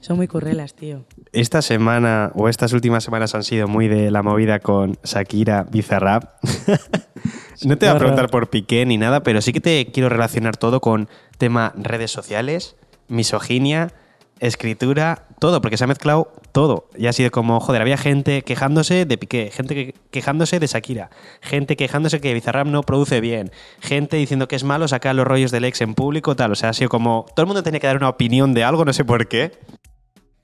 son 0.00 0.16
muy 0.16 0.28
currelas, 0.28 0.74
tío. 0.74 1.04
Esta 1.32 1.62
semana 1.62 2.30
o 2.34 2.48
estas 2.48 2.72
últimas 2.72 3.04
semanas 3.04 3.34
han 3.34 3.42
sido 3.42 3.68
muy 3.68 3.88
de 3.88 4.10
la 4.10 4.22
movida 4.22 4.60
con 4.60 4.98
Shakira 5.02 5.64
Bizarrap. 5.70 6.42
no 7.64 7.78
te 7.78 7.86
voy 7.86 7.94
a 7.94 7.98
preguntar 7.98 8.30
por 8.30 8.50
Piqué 8.50 8.84
ni 8.86 8.98
nada, 8.98 9.22
pero 9.22 9.40
sí 9.40 9.52
que 9.52 9.60
te 9.60 9.86
quiero 9.92 10.08
relacionar 10.08 10.56
todo 10.56 10.80
con 10.80 11.08
tema 11.38 11.72
redes 11.76 12.10
sociales, 12.10 12.76
misoginia, 13.08 13.92
escritura, 14.40 15.24
todo, 15.38 15.60
porque 15.60 15.76
se 15.76 15.84
ha 15.84 15.86
mezclado 15.86 16.32
todo. 16.52 16.88
Y 16.96 17.06
ha 17.06 17.12
sido 17.12 17.30
como, 17.30 17.60
joder, 17.60 17.82
había 17.82 17.96
gente 17.96 18.42
quejándose 18.42 19.04
de 19.06 19.18
Piqué, 19.18 19.50
gente 19.52 19.74
que- 19.74 19.94
quejándose 20.10 20.58
de 20.60 20.66
Shakira, 20.66 21.10
gente 21.40 21.76
quejándose 21.76 22.20
que 22.20 22.34
Bizarrap 22.34 22.66
no 22.66 22.82
produce 22.82 23.20
bien, 23.20 23.50
gente 23.80 24.16
diciendo 24.16 24.48
que 24.48 24.56
es 24.56 24.64
malo 24.64 24.88
sacar 24.88 25.14
los 25.14 25.26
rollos 25.26 25.50
del 25.50 25.64
ex 25.64 25.80
en 25.80 25.94
público, 25.94 26.36
tal. 26.36 26.52
O 26.52 26.54
sea, 26.54 26.70
ha 26.70 26.72
sido 26.72 26.88
como, 26.90 27.26
todo 27.34 27.44
el 27.44 27.46
mundo 27.46 27.62
tenía 27.62 27.80
que 27.80 27.86
dar 27.86 27.96
una 27.96 28.08
opinión 28.08 28.54
de 28.54 28.64
algo, 28.64 28.84
no 28.84 28.92
sé 28.92 29.04
por 29.04 29.28
qué. 29.28 29.52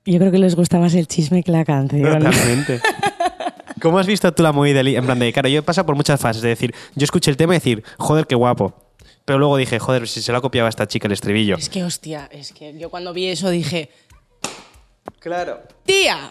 Yo 0.07 0.19
creo 0.19 0.31
que 0.33 0.39
les 0.39 0.57
gusta 0.57 0.79
más 0.79 0.95
el 0.95 1.07
chisme 1.07 1.43
que 1.43 1.53
la 1.53 1.65
canción. 1.65 2.03
Totalmente. 2.23 2.81
¿Cómo 3.83 3.99
has 3.99 4.07
visto 4.07 4.33
tú 4.33 4.43
la 4.43 4.53
movida? 4.53 4.81
En 4.81 5.05
plan 5.05 5.19
de, 5.19 5.33
claro, 5.33 5.49
yo 5.49 5.59
he 5.61 5.63
pasado 5.63 5.87
por 5.87 5.95
muchas 5.97 6.21
fases 6.21 6.43
de 6.43 6.49
decir, 6.49 6.75
yo 6.95 7.05
escuché 7.05 7.31
el 7.31 7.37
tema 7.37 7.55
y 7.55 7.59
decir, 7.59 7.83
joder, 7.99 8.27
qué 8.27 8.35
guapo. 8.35 8.75
Pero 9.25 9.39
luego 9.39 9.57
dije, 9.57 9.79
joder, 9.79 10.09
si 10.09 10.23
se 10.23 10.33
lo 10.33 10.39
ha 10.39 10.41
copiado 10.41 10.67
a 10.67 10.71
esta 10.71 10.87
chica 10.89 11.07
el 11.07 11.13
estribillo. 11.13 11.57
Es 11.57 11.69
que, 11.69 11.85
hostia, 11.85 12.29
es 12.33 12.53
que 12.53 12.77
yo 12.79 12.91
cuando 12.91 13.13
vi 13.13 13.27
eso 13.27 13.49
dije, 13.51 13.91
Claro. 15.19 15.61
tía, 15.85 16.31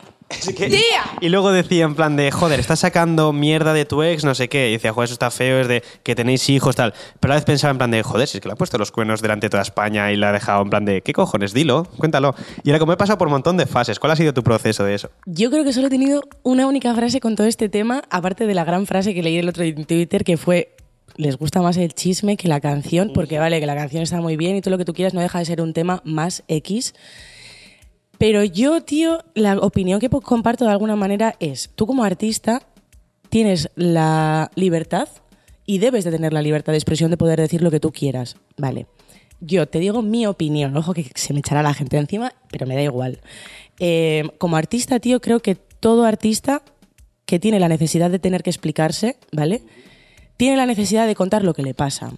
tía. 0.57 1.03
Y 1.21 1.29
luego 1.29 1.51
decía 1.51 1.85
en 1.85 1.93
plan 1.95 2.15
de, 2.15 2.31
joder, 2.31 2.59
estás 2.59 2.79
sacando 2.79 3.33
mierda 3.33 3.71
de 3.73 3.85
tu 3.85 4.01
ex, 4.01 4.23
no 4.25 4.33
sé 4.33 4.49
qué. 4.49 4.69
Y 4.69 4.73
decía, 4.73 4.93
joder, 4.93 5.05
eso 5.05 5.13
está 5.13 5.29
feo, 5.29 5.59
es 5.61 5.67
de 5.67 5.83
que 6.03 6.15
tenéis 6.15 6.49
hijos, 6.49 6.75
tal. 6.75 6.93
Pero 7.19 7.31
a 7.31 7.35
la 7.35 7.39
vez 7.39 7.45
pensaba 7.45 7.71
en 7.71 7.77
plan 7.77 7.91
de, 7.91 8.01
joder, 8.01 8.27
si 8.27 8.37
es 8.37 8.41
que 8.41 8.47
le 8.47 8.53
ha 8.53 8.55
puesto 8.55 8.77
los 8.79 8.91
cuernos 8.91 9.21
delante 9.21 9.45
de 9.45 9.49
toda 9.51 9.61
España 9.61 10.11
y 10.11 10.17
la 10.17 10.29
ha 10.29 10.31
dejado 10.31 10.61
en 10.63 10.69
plan 10.71 10.85
de, 10.85 11.01
¿qué 11.01 11.13
cojones? 11.13 11.53
Dilo, 11.53 11.85
cuéntalo. 11.97 12.33
Y 12.63 12.69
era 12.71 12.79
como 12.79 12.93
he 12.93 12.97
pasado 12.97 13.17
por 13.19 13.27
un 13.27 13.33
montón 13.33 13.57
de 13.57 13.67
fases. 13.67 13.99
¿Cuál 13.99 14.11
ha 14.11 14.15
sido 14.15 14.33
tu 14.33 14.43
proceso 14.43 14.83
de 14.83 14.95
eso? 14.95 15.11
Yo 15.27 15.51
creo 15.51 15.63
que 15.63 15.71
solo 15.73 15.87
he 15.87 15.91
tenido 15.91 16.21
una 16.43 16.65
única 16.67 16.93
frase 16.95 17.19
con 17.19 17.35
todo 17.35 17.45
este 17.45 17.69
tema, 17.69 18.03
aparte 18.09 18.47
de 18.47 18.53
la 18.55 18.63
gran 18.63 18.87
frase 18.87 19.13
que 19.13 19.21
leí 19.21 19.37
el 19.37 19.49
otro 19.49 19.63
día 19.63 19.73
en 19.75 19.85
Twitter, 19.85 20.23
que 20.23 20.37
fue, 20.37 20.75
les 21.17 21.37
gusta 21.37 21.61
más 21.61 21.77
el 21.77 21.93
chisme 21.93 22.37
que 22.37 22.47
la 22.47 22.59
canción, 22.59 23.11
porque 23.13 23.39
vale, 23.39 23.59
que 23.59 23.65
la 23.65 23.75
canción 23.75 24.03
está 24.03 24.21
muy 24.21 24.37
bien 24.37 24.55
y 24.55 24.61
todo 24.61 24.71
lo 24.71 24.77
que 24.77 24.85
tú 24.85 24.93
quieras 24.93 25.13
no 25.13 25.21
deja 25.21 25.39
de 25.39 25.45
ser 25.45 25.61
un 25.61 25.73
tema 25.73 26.01
más 26.05 26.43
X. 26.47 26.93
Pero 28.17 28.43
yo, 28.43 28.81
tío, 28.81 29.23
la 29.33 29.57
opinión 29.59 29.99
que 29.99 30.09
comparto 30.09 30.65
de 30.65 30.71
alguna 30.71 30.95
manera 30.95 31.35
es, 31.39 31.71
tú 31.75 31.87
como 31.87 32.03
artista 32.03 32.61
tienes 33.29 33.69
la 33.75 34.51
libertad 34.55 35.07
y 35.65 35.77
debes 35.77 36.03
de 36.03 36.11
tener 36.11 36.33
la 36.33 36.41
libertad 36.41 36.73
de 36.73 36.77
expresión 36.77 37.11
de 37.11 37.17
poder 37.17 37.39
decir 37.39 37.61
lo 37.61 37.71
que 37.71 37.79
tú 37.79 37.91
quieras, 37.91 38.35
¿vale? 38.57 38.87
Yo 39.39 39.67
te 39.67 39.79
digo 39.79 40.01
mi 40.01 40.25
opinión, 40.25 40.75
ojo 40.75 40.93
que 40.93 41.09
se 41.15 41.31
me 41.31 41.39
echará 41.39 41.63
la 41.63 41.73
gente 41.73 41.97
encima, 41.97 42.33
pero 42.51 42.65
me 42.65 42.75
da 42.75 42.81
igual. 42.81 43.21
Eh, 43.79 44.23
como 44.37 44.57
artista, 44.57 44.99
tío, 44.99 45.21
creo 45.21 45.39
que 45.39 45.55
todo 45.55 46.03
artista 46.03 46.61
que 47.25 47.39
tiene 47.39 47.59
la 47.59 47.69
necesidad 47.69 48.09
de 48.09 48.19
tener 48.19 48.43
que 48.43 48.49
explicarse, 48.49 49.15
¿vale? 49.31 49.61
Tiene 50.39 50.55
la 50.55 50.65
necesidad 50.65 51.05
de 51.05 51.15
contar 51.15 51.43
lo 51.43 51.53
que 51.53 51.63
le 51.63 51.73
pasa. 51.73 52.13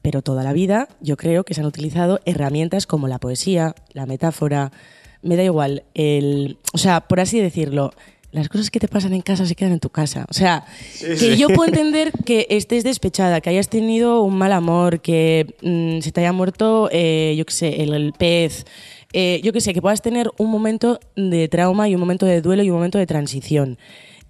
Pero 0.00 0.22
toda 0.22 0.42
la 0.42 0.54
vida 0.54 0.88
yo 1.02 1.18
creo 1.18 1.44
que 1.44 1.52
se 1.52 1.60
han 1.60 1.66
utilizado 1.66 2.18
herramientas 2.24 2.86
como 2.86 3.06
la 3.06 3.18
poesía, 3.18 3.74
la 3.92 4.06
metáfora, 4.06 4.72
me 5.20 5.36
da 5.36 5.42
igual, 5.44 5.82
el, 5.92 6.56
o 6.72 6.78
sea, 6.78 7.02
por 7.02 7.20
así 7.20 7.38
decirlo, 7.38 7.92
las 8.32 8.48
cosas 8.48 8.70
que 8.70 8.80
te 8.80 8.88
pasan 8.88 9.12
en 9.12 9.20
casa 9.20 9.44
se 9.44 9.54
quedan 9.54 9.74
en 9.74 9.78
tu 9.78 9.90
casa. 9.90 10.24
O 10.30 10.32
sea, 10.32 10.64
que 11.00 11.36
yo 11.36 11.48
puedo 11.48 11.66
entender 11.68 12.12
que 12.24 12.46
estés 12.48 12.82
despechada, 12.82 13.42
que 13.42 13.50
hayas 13.50 13.68
tenido 13.68 14.22
un 14.22 14.38
mal 14.38 14.52
amor, 14.52 15.02
que 15.02 15.54
mm, 15.60 16.00
se 16.00 16.12
te 16.12 16.22
haya 16.22 16.32
muerto, 16.32 16.88
eh, 16.90 17.34
yo 17.36 17.44
qué 17.44 17.52
sé, 17.52 17.82
el, 17.82 17.92
el 17.92 18.14
pez, 18.14 18.64
eh, 19.12 19.38
yo 19.44 19.52
qué 19.52 19.60
sé, 19.60 19.74
que 19.74 19.82
puedas 19.82 20.00
tener 20.00 20.30
un 20.38 20.50
momento 20.50 20.98
de 21.14 21.46
trauma 21.48 21.90
y 21.90 21.94
un 21.94 22.00
momento 22.00 22.24
de 22.24 22.40
duelo 22.40 22.62
y 22.62 22.70
un 22.70 22.76
momento 22.76 22.96
de 22.96 23.06
transición. 23.06 23.76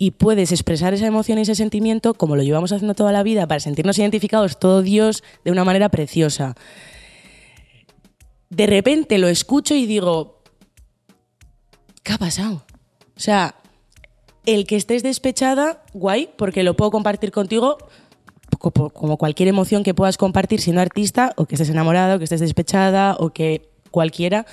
Y 0.03 0.13
puedes 0.13 0.51
expresar 0.51 0.95
esa 0.95 1.07
emoción 1.07 1.37
y 1.39 1.43
ese 1.43 1.55
sentimiento 1.55 2.15
como 2.15 2.35
lo 2.35 2.43
llevamos 2.43 2.73
haciendo 2.73 2.95
toda 2.95 3.13
la 3.13 3.23
vida 3.23 3.47
para 3.47 3.61
sentirnos 3.61 3.99
identificados 3.99 4.59
todo 4.59 4.81
Dios 4.81 5.23
de 5.45 5.51
una 5.51 5.63
manera 5.63 5.91
preciosa. 5.91 6.55
De 8.49 8.67
repente 8.67 9.19
lo 9.19 9.29
escucho 9.29 9.75
y 9.75 9.85
digo, 9.85 10.43
¿qué 12.03 12.15
ha 12.15 12.19
pasado? 12.19 12.65
O 13.15 13.21
sea, 13.21 13.57
el 14.47 14.67
que 14.67 14.77
estés 14.77 15.03
despechada, 15.03 15.85
guay, 15.93 16.31
porque 16.39 16.63
lo 16.63 16.75
puedo 16.77 16.91
compartir 16.91 17.31
contigo 17.31 17.77
co- 18.59 18.71
como 18.89 19.19
cualquier 19.19 19.49
emoción 19.51 19.83
que 19.83 19.93
puedas 19.93 20.17
compartir 20.17 20.63
siendo 20.63 20.81
artista, 20.81 21.35
o 21.37 21.45
que 21.45 21.57
estés 21.57 21.69
enamorada, 21.69 22.15
o 22.17 22.19
que 22.19 22.25
estés 22.25 22.41
despechada, 22.41 23.17
o 23.21 23.35
que 23.35 23.69
cualquiera. 23.91 24.47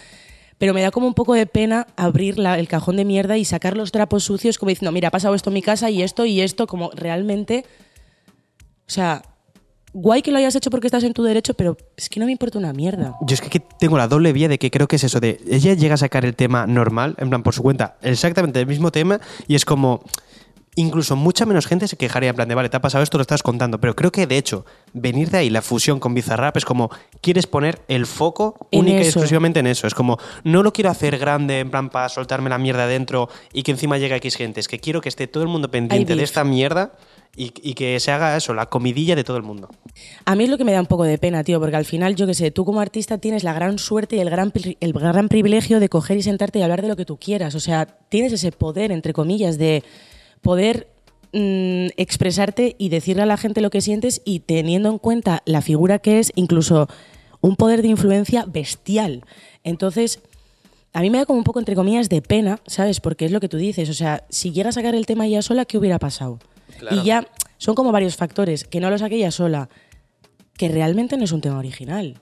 Pero 0.58 0.74
me 0.74 0.82
da 0.82 0.92
como 0.92 1.08
un 1.08 1.14
poco 1.14 1.34
de 1.34 1.46
pena 1.46 1.88
abrir 1.96 2.40
el 2.40 2.68
cajón 2.68 2.98
de 2.98 3.06
mierda 3.06 3.38
y 3.38 3.46
sacar 3.46 3.78
los 3.78 3.92
trapos 3.92 4.24
sucios 4.24 4.58
como 4.58 4.70
diciendo, 4.70 4.92
mira, 4.92 5.10
ha 5.10 5.12
pasado 5.12 5.36
esto 5.36 5.50
en 5.50 5.56
mi 5.56 5.62
casa 5.62 5.90
y 5.90 6.02
esto 6.02 6.26
y 6.26 6.42
esto, 6.42 6.68
como 6.68 6.92
realmente... 6.92 7.66
O 8.88 8.90
sea, 8.90 9.22
guay 9.94 10.22
que 10.22 10.32
lo 10.32 10.38
hayas 10.38 10.56
hecho 10.56 10.70
porque 10.70 10.88
estás 10.88 11.04
en 11.04 11.14
tu 11.14 11.24
derecho, 11.24 11.54
pero 11.56 11.78
es 11.96 12.08
que 12.10 12.20
no 12.20 12.26
me 12.26 12.32
importa 12.32 12.60
una 12.60 12.72
mierda. 12.72 13.16
Yo 13.22 13.34
es 13.34 13.42
que 13.42 13.48
aquí 13.48 13.62
tengo 13.80 13.98
la 13.98 14.08
doble 14.08 14.32
vía 14.32 14.48
de 14.48 14.60
que 14.60 14.70
creo 14.70 14.88
que 14.88 14.98
es 14.98 15.04
eso 15.04 15.20
de 15.20 15.40
ella 15.50 15.74
llega 15.74 15.96
a 15.96 15.98
sacar 15.98 16.24
el 16.24 16.36
tema 16.36 16.68
normal, 16.68 17.16
en 17.18 17.30
plan 17.30 17.44
por 17.44 17.54
su 17.54 17.64
cuenta, 17.64 17.98
exactamente 18.02 18.60
el 18.60 18.68
mismo 18.68 18.92
tema 18.92 19.20
y 19.48 19.56
es 19.56 19.66
como 19.66 20.04
incluso 20.78 21.16
mucha 21.16 21.46
menos 21.46 21.66
gente 21.66 21.88
se 21.88 21.98
quejaría 21.98 22.30
en 22.30 22.36
plan 22.36 22.48
de 22.48 22.56
vale, 22.56 22.70
te 22.70 22.78
ha 22.78 22.82
pasado 22.82 23.04
esto, 23.04 23.18
lo 23.18 23.24
estás 23.24 23.44
contando, 23.44 23.80
pero 23.80 23.96
creo 23.96 24.12
que 24.12 24.28
de 24.28 24.38
hecho 24.38 24.66
venir 24.94 25.30
de 25.32 25.40
ahí 25.40 25.50
la 25.50 25.64
fusión 25.64 26.00
con 26.00 26.14
Bizarrap 26.14 26.56
es 26.56 26.66
como 26.66 26.90
quieres 27.20 27.48
poner 27.48 27.82
el 27.88 28.06
foco 28.06 28.68
En 28.72 28.82
única 28.82 29.00
y 29.00 29.06
exclusivamente 29.06 29.60
en 29.60 29.68
eso, 29.68 29.88
es 29.88 29.96
como 29.96 30.20
no 30.44 30.62
lo 30.62 30.72
quiero 30.72 30.92
hacer 30.92 31.18
grande 31.18 31.60
en 31.60 31.72
plan 31.72 31.90
para 31.90 32.10
soltarme 32.10 32.50
la 32.50 32.60
mierda 32.60 32.86
dentro 32.86 33.28
y 33.52 33.64
que 33.64 33.72
encima 33.72 33.98
llegue 33.98 34.16
X 34.18 34.36
gente, 34.36 34.60
es 34.60 34.68
que 34.68 34.80
quiero 34.80 35.02
que 35.02 35.10
esté 35.10 35.28
todo 35.28 35.42
el 35.44 35.50
mundo 35.50 35.70
pendiente 35.72 36.16
de 36.16 36.24
esta 36.24 36.44
mierda 36.44 36.94
y, 37.36 37.52
y 37.62 37.74
que 37.74 38.00
se 38.00 38.12
haga 38.12 38.38
eso, 38.38 38.54
la 38.54 38.68
comidilla 38.68 39.16
de 39.16 39.24
todo 39.24 39.38
el 39.38 39.44
mundo. 39.44 39.70
A 40.26 40.36
mí 40.36 40.44
es 40.44 40.50
lo 40.50 40.58
que 40.58 40.64
me 40.64 40.72
da 40.72 40.80
un 40.80 40.88
poco 40.88 41.04
de 41.04 41.18
pena, 41.18 41.44
tío, 41.44 41.60
porque 41.60 41.76
al 41.76 41.86
final, 41.86 42.16
yo 42.16 42.26
qué 42.26 42.34
sé, 42.34 42.52
tú 42.52 42.66
como 42.66 42.82
artista 42.82 43.18
tienes 43.18 43.44
la 43.44 43.54
gran 43.54 43.78
suerte 43.78 44.16
y 44.16 44.20
el 44.20 44.30
gran, 44.30 44.52
el 44.80 44.94
gran 44.94 45.28
privilegio 45.28 45.80
de 45.80 45.90
coger 45.90 46.18
y 46.18 46.24
sentarte 46.24 46.60
y 46.60 46.64
hablar 46.64 46.82
de 46.82 46.88
lo 46.88 46.96
que 46.96 47.06
tú 47.06 47.18
quieras. 47.18 47.54
O 47.54 47.60
sea, 47.60 47.86
tienes 47.86 48.34
ese 48.34 48.52
poder, 48.52 48.92
entre 48.92 49.14
comillas, 49.14 49.60
de 49.60 49.84
poder 50.48 50.88
mm, 51.34 51.88
expresarte 51.98 52.78
y 52.80 52.88
decirle 52.88 53.24
a 53.24 53.26
la 53.26 53.36
gente 53.36 53.60
lo 53.60 53.70
que 53.70 53.82
sientes 53.82 54.22
y 54.24 54.40
teniendo 54.40 54.90
en 54.90 54.98
cuenta 54.98 55.44
la 55.44 55.62
figura 55.62 56.00
que 56.00 56.20
es, 56.20 56.32
incluso 56.36 56.88
un 57.42 57.58
poder 57.58 57.82
de 57.82 57.90
influencia 57.90 58.46
bestial. 58.48 59.26
Entonces, 59.66 60.22
a 60.94 61.02
mí 61.02 61.10
me 61.10 61.18
da 61.18 61.26
como 61.26 61.38
un 61.38 61.44
poco, 61.44 61.60
entre 61.60 61.76
comillas, 61.76 62.08
de 62.08 62.22
pena, 62.22 62.62
¿sabes? 62.66 63.02
Porque 63.02 63.26
es 63.26 63.34
lo 63.34 63.42
que 63.42 63.50
tú 63.50 63.58
dices. 63.58 63.90
O 63.90 63.94
sea, 63.94 64.24
si 64.30 64.54
llega 64.54 64.70
a 64.70 64.72
sacar 64.72 64.96
el 64.96 65.06
tema 65.06 65.26
ella 65.26 65.42
sola, 65.42 65.66
¿qué 65.66 65.78
hubiera 65.78 66.00
pasado? 66.00 66.40
Y 66.92 67.04
ya 67.04 67.28
son 67.58 67.76
como 67.76 67.92
varios 67.92 68.16
factores. 68.16 68.64
Que 68.64 68.80
no 68.80 68.90
lo 68.90 68.98
saque 68.98 69.18
ella 69.18 69.32
sola. 69.32 69.68
Que 70.58 70.70
realmente 70.70 71.18
no 71.18 71.26
es 71.26 71.34
un 71.34 71.42
tema 71.42 71.58
original. 71.58 72.22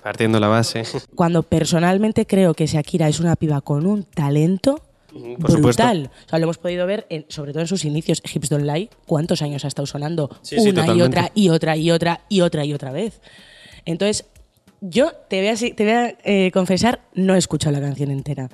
Partiendo 0.00 0.38
la 0.38 0.46
base. 0.46 0.84
Cuando 1.16 1.42
personalmente 1.42 2.26
creo 2.26 2.54
que 2.54 2.68
Shakira 2.68 3.08
es 3.08 3.18
una 3.18 3.34
piba 3.34 3.60
con 3.60 3.86
un 3.86 4.04
talento 4.04 4.85
por 5.40 5.50
supuesto. 5.50 5.82
brutal. 5.82 6.10
O 6.26 6.28
sea, 6.28 6.38
lo 6.38 6.44
hemos 6.44 6.58
podido 6.58 6.86
ver, 6.86 7.06
en- 7.10 7.26
sobre 7.28 7.52
todo 7.52 7.62
en 7.62 7.68
sus 7.68 7.84
inicios. 7.84 8.22
Hips 8.24 8.48
Don't 8.48 8.64
Lie, 8.64 8.90
¿cuántos 9.06 9.42
años 9.42 9.64
ha 9.64 9.68
estado 9.68 9.86
sonando? 9.86 10.28
Sí, 10.42 10.56
sí, 10.60 10.70
una 10.70 10.86
y 10.94 11.02
otra 11.02 11.30
y 11.34 11.48
otra 11.48 11.76
y 11.76 11.90
otra 11.90 12.20
y 12.28 12.40
otra 12.40 12.64
y 12.64 12.72
otra 12.72 12.92
vez. 12.92 13.20
Entonces, 13.84 14.26
yo 14.80 15.12
te 15.28 15.38
voy 15.40 15.48
a, 15.48 15.56
si- 15.56 15.72
te 15.72 15.84
voy 15.84 15.92
a 15.92 16.16
eh, 16.24 16.50
confesar, 16.52 17.00
no 17.14 17.34
he 17.34 17.38
escuchado 17.38 17.72
la 17.74 17.80
canción 17.80 18.10
entera. 18.10 18.48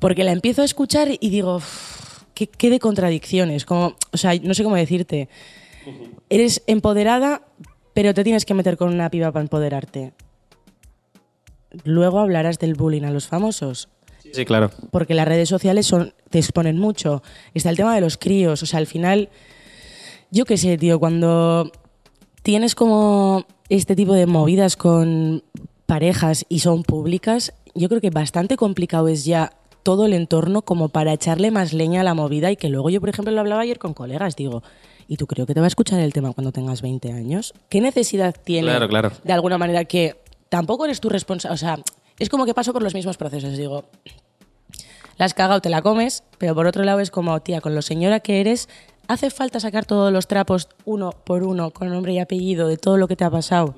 Porque 0.00 0.24
la 0.24 0.32
empiezo 0.32 0.62
a 0.62 0.64
escuchar 0.64 1.08
y 1.20 1.30
digo, 1.30 1.56
"Uf, 1.56 2.22
qué, 2.34 2.46
qué 2.46 2.70
de 2.70 2.78
contradicciones. 2.80 3.64
Como, 3.64 3.96
o 4.12 4.16
sea, 4.16 4.32
no 4.42 4.54
sé 4.54 4.64
cómo 4.64 4.76
decirte. 4.76 5.28
Eres 6.30 6.62
empoderada, 6.66 7.42
pero 7.94 8.12
te 8.14 8.24
tienes 8.24 8.44
que 8.44 8.54
meter 8.54 8.76
con 8.76 8.92
una 8.92 9.10
piba 9.10 9.30
para 9.32 9.42
empoderarte. 9.42 10.12
Luego 11.84 12.20
hablarás 12.20 12.58
del 12.58 12.74
bullying 12.74 13.02
a 13.02 13.10
los 13.10 13.26
famosos 13.26 13.88
Sí, 14.34 14.44
claro. 14.44 14.70
porque 14.90 15.14
las 15.14 15.28
redes 15.28 15.48
sociales 15.48 15.86
son, 15.86 16.12
te 16.30 16.38
exponen 16.38 16.78
mucho. 16.78 17.22
Está 17.54 17.70
el 17.70 17.76
tema 17.76 17.94
de 17.94 18.00
los 18.00 18.16
críos, 18.16 18.62
o 18.62 18.66
sea, 18.66 18.78
al 18.78 18.86
final, 18.86 19.28
yo 20.30 20.44
qué 20.44 20.56
sé, 20.56 20.76
tío, 20.76 20.98
cuando 20.98 21.70
tienes 22.42 22.74
como 22.74 23.46
este 23.68 23.96
tipo 23.96 24.12
de 24.14 24.26
movidas 24.26 24.76
con 24.76 25.42
parejas 25.86 26.44
y 26.48 26.60
son 26.60 26.82
públicas, 26.82 27.52
yo 27.74 27.88
creo 27.88 28.00
que 28.00 28.10
bastante 28.10 28.56
complicado 28.56 29.08
es 29.08 29.24
ya 29.24 29.52
todo 29.82 30.06
el 30.06 30.14
entorno 30.14 30.62
como 30.62 30.88
para 30.88 31.12
echarle 31.12 31.50
más 31.50 31.72
leña 31.72 32.00
a 32.00 32.04
la 32.04 32.14
movida 32.14 32.50
y 32.50 32.56
que 32.56 32.68
luego 32.68 32.90
yo, 32.90 33.00
por 33.00 33.10
ejemplo, 33.10 33.32
lo 33.32 33.40
hablaba 33.40 33.62
ayer 33.62 33.78
con 33.78 33.94
colegas, 33.94 34.34
digo, 34.34 34.62
¿y 35.08 35.16
tú 35.16 35.26
creo 35.26 35.46
que 35.46 35.54
te 35.54 35.60
va 35.60 35.66
a 35.66 35.68
escuchar 35.68 36.00
el 36.00 36.12
tema 36.12 36.32
cuando 36.32 36.52
tengas 36.52 36.80
20 36.82 37.12
años? 37.12 37.52
¿Qué 37.68 37.80
necesidad 37.80 38.34
tiene 38.42 38.68
Claro, 38.68 38.88
claro. 38.88 39.12
de 39.22 39.32
alguna 39.32 39.58
manera 39.58 39.84
que 39.84 40.16
tampoco 40.48 40.86
eres 40.86 41.00
tu 41.00 41.10
responsable? 41.10 41.54
O 41.54 41.58
sea, 41.58 41.78
es 42.18 42.28
como 42.28 42.46
que 42.46 42.54
paso 42.54 42.72
por 42.72 42.82
los 42.82 42.94
mismos 42.94 43.16
procesos, 43.16 43.56
digo, 43.56 43.84
la 45.16 45.26
has 45.26 45.34
cagado, 45.34 45.60
te 45.60 45.68
la 45.68 45.82
comes, 45.82 46.24
pero 46.38 46.54
por 46.54 46.66
otro 46.66 46.82
lado 46.84 47.00
es 47.00 47.10
como, 47.10 47.40
tía, 47.40 47.60
con 47.60 47.74
lo 47.74 47.82
señora 47.82 48.20
que 48.20 48.40
eres, 48.40 48.68
¿hace 49.08 49.30
falta 49.30 49.60
sacar 49.60 49.84
todos 49.84 50.12
los 50.12 50.26
trapos 50.26 50.68
uno 50.84 51.10
por 51.10 51.42
uno, 51.44 51.70
con 51.70 51.90
nombre 51.90 52.12
y 52.12 52.18
apellido, 52.18 52.68
de 52.68 52.76
todo 52.76 52.96
lo 52.96 53.06
que 53.08 53.16
te 53.16 53.24
ha 53.24 53.30
pasado? 53.30 53.74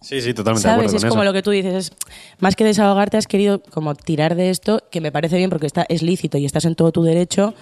Sí, 0.00 0.20
sí, 0.20 0.34
totalmente 0.34 0.68
de 0.68 0.74
¿Sabes? 0.74 0.86
acuerdo 0.86 0.96
Es 0.96 1.02
con 1.02 1.10
como 1.10 1.22
eso. 1.22 1.30
lo 1.30 1.32
que 1.32 1.42
tú 1.42 1.50
dices, 1.50 1.74
es 1.74 1.92
más 2.38 2.56
que 2.56 2.64
desahogarte, 2.64 3.16
has 3.16 3.26
querido 3.26 3.62
como 3.62 3.94
tirar 3.94 4.34
de 4.34 4.50
esto, 4.50 4.82
que 4.90 5.00
me 5.00 5.10
parece 5.10 5.36
bien 5.38 5.48
porque 5.50 5.66
está, 5.66 5.86
es 5.88 6.02
lícito 6.02 6.36
y 6.36 6.44
estás 6.44 6.64
en 6.66 6.74
todo 6.74 6.92
tu 6.92 7.02
derecho, 7.02 7.54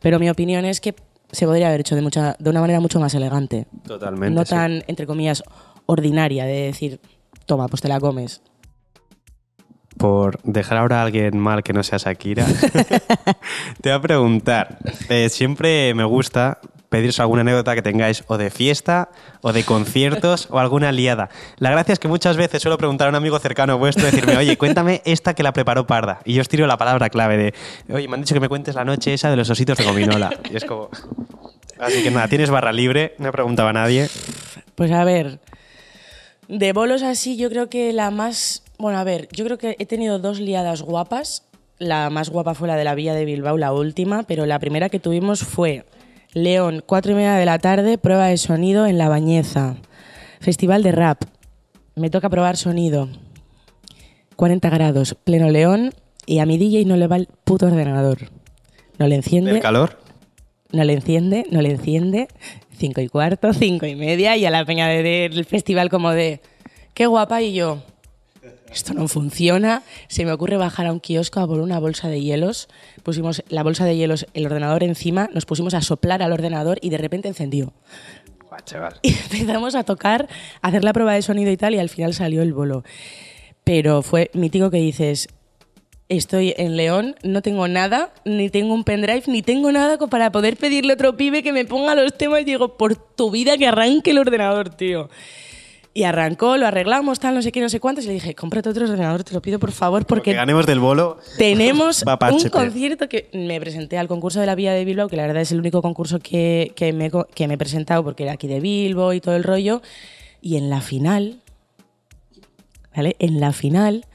pero 0.00 0.18
mi 0.18 0.30
opinión 0.30 0.64
es 0.64 0.80
que 0.80 0.94
se 1.32 1.46
podría 1.46 1.68
haber 1.68 1.80
hecho 1.80 1.94
de, 1.94 2.02
mucha, 2.02 2.36
de 2.38 2.50
una 2.50 2.60
manera 2.60 2.80
mucho 2.80 2.98
más 3.00 3.14
elegante. 3.14 3.66
Totalmente. 3.86 4.34
no 4.34 4.44
sí. 4.44 4.50
tan, 4.50 4.84
entre 4.86 5.06
comillas, 5.06 5.42
ordinaria 5.86 6.44
de 6.46 6.62
decir, 6.62 7.00
toma, 7.46 7.68
pues 7.68 7.82
te 7.82 7.88
la 7.88 8.00
comes. 8.00 8.40
Por 9.98 10.40
dejar 10.42 10.78
ahora 10.78 11.00
a 11.00 11.04
alguien 11.04 11.38
mal 11.38 11.62
que 11.62 11.72
no 11.72 11.82
sea 11.82 11.98
Shakira, 11.98 12.46
te 13.80 13.88
voy 13.90 13.92
a 13.92 14.00
preguntar. 14.00 14.78
eh, 15.08 15.28
siempre 15.28 15.94
me 15.94 16.04
gusta 16.04 16.58
pediros 16.92 17.18
alguna 17.20 17.40
anécdota 17.40 17.74
que 17.74 17.80
tengáis 17.82 18.22
o 18.26 18.36
de 18.36 18.50
fiesta 18.50 19.08
o 19.40 19.52
de 19.52 19.64
conciertos 19.64 20.46
o 20.50 20.58
alguna 20.58 20.92
liada. 20.92 21.30
La 21.56 21.70
gracia 21.70 21.94
es 21.94 21.98
que 21.98 22.06
muchas 22.06 22.36
veces 22.36 22.60
suelo 22.60 22.76
preguntar 22.76 23.06
a 23.06 23.10
un 23.10 23.16
amigo 23.16 23.38
cercano 23.38 23.78
vuestro, 23.78 24.04
decirme, 24.04 24.36
oye, 24.36 24.58
cuéntame 24.58 25.00
esta 25.06 25.34
que 25.34 25.42
la 25.42 25.52
preparó 25.52 25.86
Parda. 25.86 26.20
Y 26.26 26.34
yo 26.34 26.42
os 26.42 26.48
tiro 26.48 26.66
la 26.66 26.76
palabra 26.76 27.08
clave 27.08 27.38
de, 27.38 27.54
oye, 27.94 28.08
me 28.08 28.14
han 28.14 28.20
dicho 28.20 28.34
que 28.34 28.40
me 28.40 28.48
cuentes 28.48 28.74
la 28.74 28.84
noche 28.84 29.14
esa 29.14 29.30
de 29.30 29.36
los 29.36 29.48
ositos 29.48 29.78
de 29.78 29.84
gominola. 29.84 30.30
Y 30.50 30.56
es 30.56 30.64
como... 30.64 30.90
Así 31.78 32.02
que 32.02 32.10
nada, 32.10 32.28
tienes 32.28 32.50
barra 32.50 32.72
libre, 32.72 33.14
no 33.18 33.32
preguntaba 33.32 33.70
a 33.70 33.72
nadie. 33.72 34.08
Pues 34.74 34.92
a 34.92 35.02
ver, 35.04 35.40
de 36.46 36.72
bolos 36.72 37.02
así, 37.02 37.36
yo 37.36 37.48
creo 37.48 37.70
que 37.70 37.92
la 37.92 38.10
más. 38.10 38.61
Bueno, 38.78 38.98
a 38.98 39.04
ver, 39.04 39.28
yo 39.32 39.44
creo 39.44 39.58
que 39.58 39.76
he 39.78 39.86
tenido 39.86 40.18
dos 40.18 40.40
liadas 40.40 40.82
guapas. 40.82 41.44
La 41.78 42.10
más 42.10 42.30
guapa 42.30 42.54
fue 42.54 42.68
la 42.68 42.76
de 42.76 42.84
la 42.84 42.94
Villa 42.94 43.14
de 43.14 43.24
Bilbao, 43.24 43.56
la 43.58 43.72
última, 43.72 44.22
pero 44.24 44.46
la 44.46 44.58
primera 44.58 44.88
que 44.88 45.00
tuvimos 45.00 45.40
fue 45.40 45.84
León, 46.32 46.82
cuatro 46.86 47.12
y 47.12 47.14
media 47.14 47.34
de 47.34 47.44
la 47.46 47.58
tarde, 47.58 47.98
prueba 47.98 48.28
de 48.28 48.36
sonido 48.38 48.86
en 48.86 48.98
La 48.98 49.08
Bañeza. 49.08 49.76
Festival 50.40 50.82
de 50.82 50.92
rap. 50.92 51.22
Me 51.94 52.10
toca 52.10 52.28
probar 52.30 52.56
sonido. 52.56 53.08
40 54.36 54.70
grados, 54.70 55.14
pleno 55.24 55.50
León, 55.50 55.92
y 56.26 56.38
a 56.38 56.46
mi 56.46 56.56
DJ 56.58 56.84
no 56.86 56.96
le 56.96 57.06
va 57.06 57.16
el 57.16 57.28
puto 57.44 57.66
ordenador. 57.66 58.30
No 58.98 59.06
le 59.06 59.16
enciende 59.16 59.50
¿El 59.52 59.60
calor? 59.60 59.98
no 60.72 60.84
le 60.84 60.94
enciende, 60.94 61.44
no 61.50 61.60
le 61.60 61.70
enciende, 61.70 62.28
cinco 62.76 63.00
y 63.02 63.08
cuarto, 63.08 63.52
cinco 63.52 63.84
y 63.86 63.94
media, 63.94 64.36
y 64.36 64.46
a 64.46 64.50
la 64.50 64.64
peña 64.64 64.88
de- 64.88 65.02
del 65.28 65.44
festival 65.44 65.90
como 65.90 66.10
de, 66.12 66.40
qué 66.94 67.06
guapa, 67.06 67.42
y 67.42 67.52
yo, 67.52 67.82
esto 68.72 68.94
no 68.94 69.06
funciona, 69.06 69.82
se 70.08 70.24
me 70.24 70.32
ocurre 70.32 70.56
bajar 70.56 70.86
a 70.86 70.92
un 70.92 71.00
kiosco 71.00 71.40
a 71.40 71.46
por 71.46 71.60
una 71.60 71.78
bolsa 71.78 72.08
de 72.08 72.20
hielos, 72.20 72.68
pusimos 73.02 73.44
la 73.48 73.62
bolsa 73.62 73.84
de 73.84 73.96
hielos, 73.96 74.26
el 74.34 74.46
ordenador 74.46 74.82
encima, 74.82 75.28
nos 75.32 75.46
pusimos 75.46 75.74
a 75.74 75.82
soplar 75.82 76.22
al 76.22 76.32
ordenador 76.32 76.78
y 76.80 76.90
de 76.90 76.98
repente 76.98 77.28
encendió. 77.28 77.72
Guau, 78.48 78.60
chaval. 78.64 78.94
Y 79.02 79.10
empezamos 79.10 79.74
a 79.74 79.84
tocar, 79.84 80.28
a 80.60 80.68
hacer 80.68 80.84
la 80.84 80.92
prueba 80.92 81.14
de 81.14 81.22
sonido 81.22 81.50
y 81.50 81.56
tal, 81.56 81.74
y 81.74 81.78
al 81.78 81.88
final 81.88 82.14
salió 82.14 82.42
el 82.42 82.52
bolo. 82.52 82.82
Pero 83.64 84.02
fue 84.02 84.30
mítico 84.34 84.70
que 84.70 84.78
dices, 84.78 85.28
estoy 86.08 86.54
en 86.56 86.76
León, 86.76 87.16
no 87.22 87.42
tengo 87.42 87.68
nada, 87.68 88.12
ni 88.24 88.50
tengo 88.50 88.74
un 88.74 88.84
pendrive, 88.84 89.24
ni 89.26 89.42
tengo 89.42 89.70
nada 89.70 89.98
para 89.98 90.32
poder 90.32 90.56
pedirle 90.56 90.92
a 90.92 90.94
otro 90.94 91.16
pibe 91.16 91.42
que 91.42 91.52
me 91.52 91.64
ponga 91.64 91.94
los 91.94 92.16
temas 92.16 92.42
y 92.42 92.44
digo, 92.44 92.76
por 92.76 92.96
tu 92.96 93.30
vida 93.30 93.56
que 93.56 93.68
arranque 93.68 94.10
el 94.10 94.18
ordenador, 94.18 94.70
tío. 94.70 95.08
Y 95.94 96.04
arrancó, 96.04 96.56
lo 96.56 96.66
arreglamos, 96.66 97.20
tal, 97.20 97.34
no 97.34 97.42
sé 97.42 97.52
qué, 97.52 97.60
no 97.60 97.68
sé 97.68 97.78
cuántos, 97.78 98.04
y 98.04 98.08
le 98.08 98.14
dije, 98.14 98.34
cómprate 98.34 98.70
otro 98.70 98.86
ordenador, 98.86 99.24
te 99.24 99.34
lo 99.34 99.42
pido 99.42 99.58
por 99.58 99.72
favor, 99.72 100.02
Que 100.02 100.06
porque 100.06 100.32
ganemos 100.32 100.64
del 100.64 100.80
bolo. 100.80 101.18
tenemos 101.36 102.02
Va 102.08 102.18
un 102.30 102.48
concierto 102.48 103.10
que 103.10 103.28
me 103.34 103.60
presenté 103.60 103.98
al 103.98 104.08
concurso 104.08 104.40
de 104.40 104.46
la 104.46 104.54
Villa 104.54 104.72
de 104.72 104.86
Bilbao, 104.86 105.08
que 105.08 105.16
la 105.16 105.26
verdad 105.26 105.42
es 105.42 105.52
el 105.52 105.58
único 105.58 105.82
concurso 105.82 106.18
que, 106.18 106.72
que 106.76 106.94
me, 106.94 107.10
que 107.34 107.46
me 107.46 107.54
he 107.54 107.58
presentado 107.58 108.02
porque 108.04 108.22
era 108.22 108.32
aquí 108.32 108.46
de 108.46 108.60
Bilbo 108.60 109.12
y 109.12 109.20
todo 109.20 109.36
el 109.36 109.44
rollo. 109.44 109.82
Y 110.40 110.56
en 110.56 110.70
la 110.70 110.80
final, 110.80 111.42
¿vale? 112.96 113.14
En 113.18 113.38
la 113.38 113.52
final, 113.52 114.06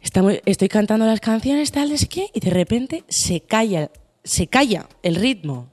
estamos, 0.00 0.34
estoy 0.46 0.68
cantando 0.68 1.04
las 1.04 1.20
canciones, 1.20 1.70
tal, 1.70 1.90
no 1.90 1.98
sé 1.98 2.08
qué, 2.08 2.30
y 2.32 2.40
de 2.40 2.50
repente 2.50 3.04
se 3.08 3.40
calla, 3.40 3.90
se 4.24 4.46
calla 4.46 4.86
el 5.02 5.16
ritmo. 5.16 5.68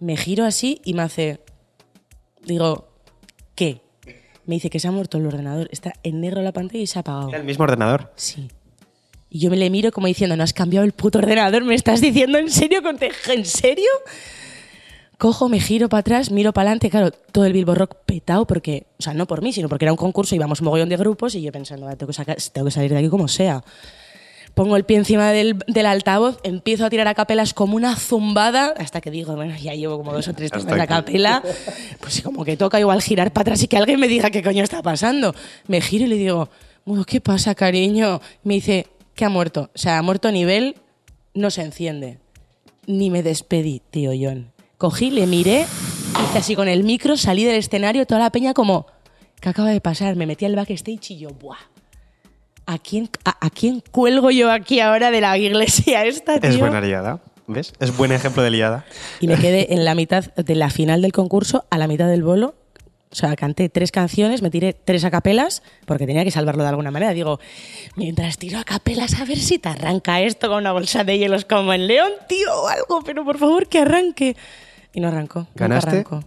Me 0.00 0.16
giro 0.16 0.44
así 0.44 0.80
y 0.84 0.94
me 0.94 1.02
hace, 1.02 1.40
digo, 2.44 2.87
¿qué? 3.58 3.80
Me 4.46 4.54
dice 4.54 4.70
que 4.70 4.78
se 4.80 4.86
ha 4.86 4.92
muerto 4.92 5.18
el 5.18 5.26
ordenador, 5.26 5.68
está 5.72 5.92
en 6.04 6.20
negro 6.20 6.40
la 6.42 6.52
pantalla 6.52 6.80
y 6.82 6.86
se 6.86 6.98
ha 6.98 7.00
apagado. 7.00 7.28
¿Era 7.30 7.38
el 7.38 7.44
mismo 7.44 7.64
ordenador? 7.64 8.12
Sí. 8.16 8.48
Y 9.30 9.40
yo 9.40 9.50
me 9.50 9.56
le 9.56 9.68
miro 9.68 9.90
como 9.92 10.06
diciendo, 10.06 10.36
no 10.36 10.42
has 10.44 10.52
cambiado 10.54 10.86
el 10.86 10.92
puto 10.92 11.18
ordenador, 11.18 11.64
¿me 11.64 11.74
estás 11.74 12.00
diciendo 12.00 12.38
en 12.38 12.48
serio? 12.50 12.80
¿En 13.28 13.44
serio? 13.44 13.90
Cojo, 15.18 15.48
me 15.48 15.58
giro 15.58 15.88
para 15.88 16.00
atrás, 16.00 16.30
miro 16.30 16.52
para 16.52 16.68
adelante, 16.70 16.90
claro, 16.90 17.10
todo 17.10 17.44
el 17.44 17.52
Bilbo 17.52 17.74
Rock 17.74 17.96
petado, 18.06 18.46
porque, 18.46 18.86
o 18.98 19.02
sea, 19.02 19.14
no 19.14 19.26
por 19.26 19.42
mí, 19.42 19.52
sino 19.52 19.68
porque 19.68 19.84
era 19.84 19.92
un 19.92 19.96
concurso, 19.98 20.36
íbamos 20.36 20.60
un 20.60 20.66
mogollón 20.66 20.88
de 20.88 20.96
grupos 20.96 21.34
y 21.34 21.42
yo 21.42 21.50
pensando, 21.50 21.88
"Ah, 21.88 21.96
tengo 21.96 22.06
que, 22.10 22.14
sacar- 22.16 22.36
tengo 22.52 22.66
que 22.66 22.70
salir 22.70 22.92
de 22.92 22.98
aquí 22.98 23.08
como 23.08 23.26
sea. 23.26 23.64
Pongo 24.54 24.76
el 24.76 24.84
pie 24.84 24.96
encima 24.96 25.30
del, 25.30 25.58
del 25.68 25.86
altavoz, 25.86 26.40
empiezo 26.42 26.84
a 26.84 26.90
tirar 26.90 27.06
a 27.06 27.14
capelas 27.14 27.54
como 27.54 27.76
una 27.76 27.94
zumbada, 27.94 28.74
hasta 28.76 29.00
que 29.00 29.10
digo, 29.10 29.36
bueno, 29.36 29.54
ya 29.56 29.74
llevo 29.74 29.98
como 29.98 30.12
dos 30.12 30.26
o 30.26 30.34
tres 30.34 30.50
de 30.50 30.58
aquí. 30.58 30.86
capela, 30.88 31.42
pues 32.00 32.22
como 32.22 32.44
que 32.44 32.56
toca 32.56 32.80
igual 32.80 33.00
girar 33.00 33.32
para 33.32 33.42
atrás 33.42 33.62
y 33.62 33.68
que 33.68 33.76
alguien 33.76 34.00
me 34.00 34.08
diga 34.08 34.30
qué 34.30 34.42
coño 34.42 34.64
está 34.64 34.82
pasando. 34.82 35.34
Me 35.68 35.80
giro 35.80 36.06
y 36.06 36.08
le 36.08 36.16
digo, 36.16 36.48
"Bueno, 36.84 37.04
¿qué 37.04 37.20
pasa, 37.20 37.54
cariño? 37.54 38.20
Me 38.42 38.54
dice, 38.54 38.86
que 39.18 39.24
ha 39.24 39.28
muerto. 39.28 39.70
O 39.74 39.78
sea, 39.78 39.98
ha 39.98 40.02
muerto 40.02 40.28
a 40.28 40.32
nivel, 40.32 40.76
no 41.34 41.50
se 41.50 41.62
enciende. 41.62 42.18
Ni 42.86 43.10
me 43.10 43.22
despedí, 43.22 43.82
tío 43.90 44.12
John. 44.18 44.52
Cogí, 44.78 45.10
le 45.10 45.26
miré, 45.26 45.66
hice 46.24 46.38
así 46.38 46.54
con 46.54 46.68
el 46.68 46.84
micro, 46.84 47.16
salí 47.16 47.44
del 47.44 47.56
escenario, 47.56 48.06
toda 48.06 48.20
la 48.20 48.30
peña 48.30 48.54
como, 48.54 48.86
¿qué 49.40 49.48
acaba 49.48 49.70
de 49.70 49.80
pasar? 49.80 50.14
Me 50.14 50.24
metí 50.24 50.44
al 50.44 50.54
backstage 50.54 51.10
y 51.10 51.18
yo, 51.18 51.30
¡buah! 51.30 51.58
¿A 52.70 52.78
quién, 52.78 53.08
a, 53.24 53.34
a 53.46 53.48
quién 53.48 53.82
cuelgo 53.90 54.30
yo 54.30 54.52
aquí 54.52 54.80
ahora 54.80 55.10
de 55.10 55.22
la 55.22 55.38
iglesia 55.38 56.04
esta, 56.04 56.38
tío? 56.38 56.50
Es 56.50 56.58
buena 56.58 56.82
liada. 56.82 57.20
¿Ves? 57.46 57.72
Es 57.80 57.96
buen 57.96 58.12
ejemplo 58.12 58.42
de 58.42 58.50
liada. 58.50 58.84
Y 59.20 59.26
me 59.26 59.36
quedé 59.36 59.72
en 59.72 59.86
la 59.86 59.94
mitad 59.94 60.22
de 60.34 60.54
la 60.54 60.68
final 60.68 61.00
del 61.00 61.12
concurso, 61.12 61.64
a 61.70 61.78
la 61.78 61.88
mitad 61.88 62.06
del 62.06 62.22
bolo. 62.22 62.54
O 63.10 63.14
sea, 63.14 63.34
canté 63.36 63.70
tres 63.70 63.90
canciones, 63.90 64.42
me 64.42 64.50
tiré 64.50 64.74
tres 64.74 65.02
a 65.04 65.10
capelas, 65.10 65.62
porque 65.86 66.06
tenía 66.06 66.24
que 66.24 66.30
salvarlo 66.30 66.62
de 66.62 66.68
alguna 66.68 66.90
manera. 66.90 67.14
Digo, 67.14 67.40
mientras 67.96 68.36
tiro 68.36 68.58
a 68.58 68.64
capelas, 68.64 69.18
a 69.18 69.24
ver 69.24 69.38
si 69.38 69.58
te 69.58 69.70
arranca 69.70 70.20
esto 70.20 70.48
con 70.48 70.58
una 70.58 70.72
bolsa 70.72 71.04
de 71.04 71.16
hielos 71.16 71.46
como 71.46 71.72
en 71.72 71.86
León, 71.86 72.10
tío, 72.28 72.52
o 72.54 72.68
algo, 72.68 73.00
pero 73.02 73.24
por 73.24 73.38
favor 73.38 73.66
que 73.68 73.78
arranque. 73.78 74.36
Y 74.92 75.00
no 75.00 75.08
arrancó. 75.08 75.38
nunca 75.38 75.52
¿Ganaste? 75.54 75.90
arrancó. 75.90 76.22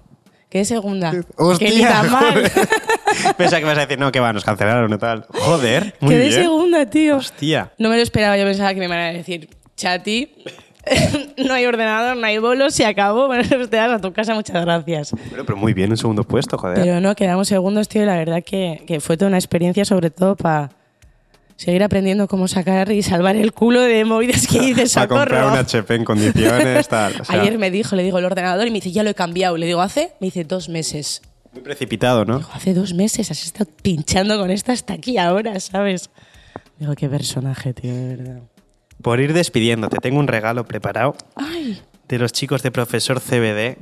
Quedé 0.51 0.65
segunda. 0.65 1.13
¡Hostia! 1.37 1.69
Que 1.69 1.75
ni 1.75 1.81
tan 1.81 2.11
mal. 2.11 2.43
Pensaba 3.37 3.59
que 3.59 3.65
ibas 3.65 3.77
a 3.77 3.81
decir, 3.81 3.97
no, 3.97 4.11
que 4.11 4.19
va, 4.19 4.33
nos 4.33 4.43
cancelaron 4.43 4.93
y 4.93 4.97
tal. 4.97 5.25
Joder, 5.29 5.95
muy 6.01 6.13
Quedé 6.13 6.27
bien. 6.27 6.41
segunda, 6.41 6.85
tío. 6.87 7.15
Hostia. 7.15 7.71
No 7.77 7.87
me 7.87 7.95
lo 7.95 8.01
esperaba, 8.01 8.35
yo 8.37 8.43
pensaba 8.43 8.73
que 8.73 8.79
me 8.81 8.85
iban 8.87 8.99
a 8.99 9.13
decir, 9.13 9.47
Chati, 9.77 10.29
no 11.37 11.53
hay 11.53 11.65
ordenador, 11.65 12.17
no 12.17 12.27
hay 12.27 12.37
bolo, 12.39 12.69
se 12.69 12.85
acabó, 12.85 13.27
bueno, 13.27 13.47
te 13.47 13.77
vas 13.77 13.91
a 13.93 13.99
tu 14.01 14.11
casa, 14.11 14.33
muchas 14.33 14.61
gracias. 14.61 15.13
Bueno, 15.29 15.45
pero 15.45 15.57
muy 15.57 15.73
bien, 15.73 15.89
un 15.89 15.95
segundo 15.95 16.25
puesto, 16.25 16.57
joder. 16.57 16.81
Pero 16.81 16.99
no, 16.99 17.15
quedamos 17.15 17.47
segundos, 17.47 17.87
tío, 17.87 18.03
y 18.03 18.05
la 18.05 18.17
verdad 18.17 18.43
que, 18.45 18.83
que 18.85 18.99
fue 18.99 19.15
toda 19.15 19.29
una 19.29 19.37
experiencia, 19.37 19.85
sobre 19.85 20.09
todo 20.09 20.35
para 20.35 20.71
seguir 21.61 21.83
aprendiendo 21.83 22.27
cómo 22.27 22.47
sacar 22.47 22.91
y 22.91 23.03
salvar 23.03 23.35
el 23.35 23.53
culo 23.53 23.81
de 23.81 24.03
movidas 24.03 24.47
que 24.47 24.59
dices, 24.59 24.97
a 24.97 25.07
comprar 25.07 25.45
un 25.45 25.55
HP 25.55 25.93
en 25.93 26.03
condiciones, 26.05 26.87
tal. 26.87 27.21
O 27.21 27.25
sea, 27.25 27.39
Ayer 27.39 27.59
me 27.59 27.69
dijo, 27.69 27.95
le 27.95 28.01
digo 28.01 28.17
el 28.17 28.25
ordenador 28.25 28.65
y 28.65 28.71
me 28.71 28.77
dice, 28.77 28.91
ya 28.91 29.03
lo 29.03 29.11
he 29.11 29.13
cambiado. 29.13 29.57
Le 29.57 29.67
digo, 29.67 29.79
¿hace? 29.79 30.13
Me 30.19 30.25
dice, 30.27 30.43
dos 30.43 30.69
meses. 30.69 31.21
Muy 31.53 31.61
precipitado, 31.61 32.25
¿no? 32.25 32.39
Digo, 32.39 32.49
hace 32.53 32.73
dos 32.73 32.95
meses 32.95 33.29
has 33.29 33.43
estado 33.45 33.69
pinchando 33.83 34.39
con 34.39 34.49
esto 34.49 34.71
hasta 34.71 34.93
aquí 34.93 35.19
ahora, 35.19 35.59
¿sabes? 35.59 36.09
Digo, 36.79 36.95
qué 36.95 37.07
personaje, 37.07 37.75
tío, 37.75 37.93
de 37.93 38.15
verdad. 38.15 38.41
Por 39.03 39.19
ir 39.19 39.33
despidiéndote, 39.33 39.97
tengo 39.97 40.19
un 40.19 40.27
regalo 40.27 40.65
preparado 40.65 41.15
Ay, 41.35 41.79
de 42.07 42.17
los 42.17 42.31
chicos 42.31 42.63
de 42.63 42.71
Profesor 42.71 43.21
CBD. 43.21 43.77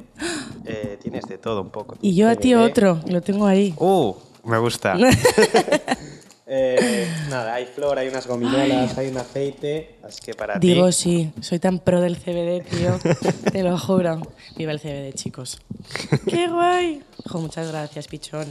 Eh, 0.66 0.98
tienes 1.02 1.26
de 1.30 1.38
todo 1.38 1.62
un 1.62 1.70
poco. 1.70 1.98
y 2.02 2.14
yo 2.14 2.28
a 2.30 2.36
ti 2.36 2.52
CBD. 2.52 2.58
otro, 2.58 3.00
lo 3.08 3.22
tengo 3.22 3.48
ahí. 3.48 3.74
Uh, 3.78 4.16
me 4.44 4.58
gusta. 4.58 4.98
Eh, 6.52 7.08
nada, 7.30 7.54
hay 7.54 7.66
flor, 7.68 7.98
hay 8.00 8.08
unas 8.08 8.26
gominolas, 8.26 8.98
hay 8.98 9.08
un 9.10 9.18
aceite, 9.18 9.98
así 10.04 10.20
que 10.22 10.34
para 10.34 10.58
Digo 10.58 10.88
ti... 10.88 10.94
sí, 10.94 11.32
soy 11.42 11.60
tan 11.60 11.78
pro 11.80 12.02
del 12.02 12.18
CBD, 12.18 12.64
tío. 12.68 13.00
Te 13.52 13.62
lo 13.64 13.78
juro. 13.78 14.22
Viva 14.58 14.72
el 14.72 14.80
CBD, 14.80 15.14
chicos. 15.14 15.60
¡Qué 16.28 16.48
guay! 16.48 17.04
Jo, 17.28 17.40
muchas 17.40 17.72
gracias, 17.72 18.08
pichón. 18.08 18.48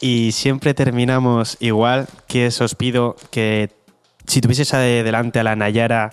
Y 0.00 0.30
siempre 0.32 0.74
terminamos 0.74 1.56
igual, 1.60 2.06
que 2.28 2.46
os 2.46 2.74
pido 2.76 3.16
que 3.30 3.70
si 4.26 4.40
tuvieses 4.40 4.70
de- 4.70 5.02
delante 5.02 5.40
a 5.40 5.42
la 5.44 5.56
Nayara 5.56 6.10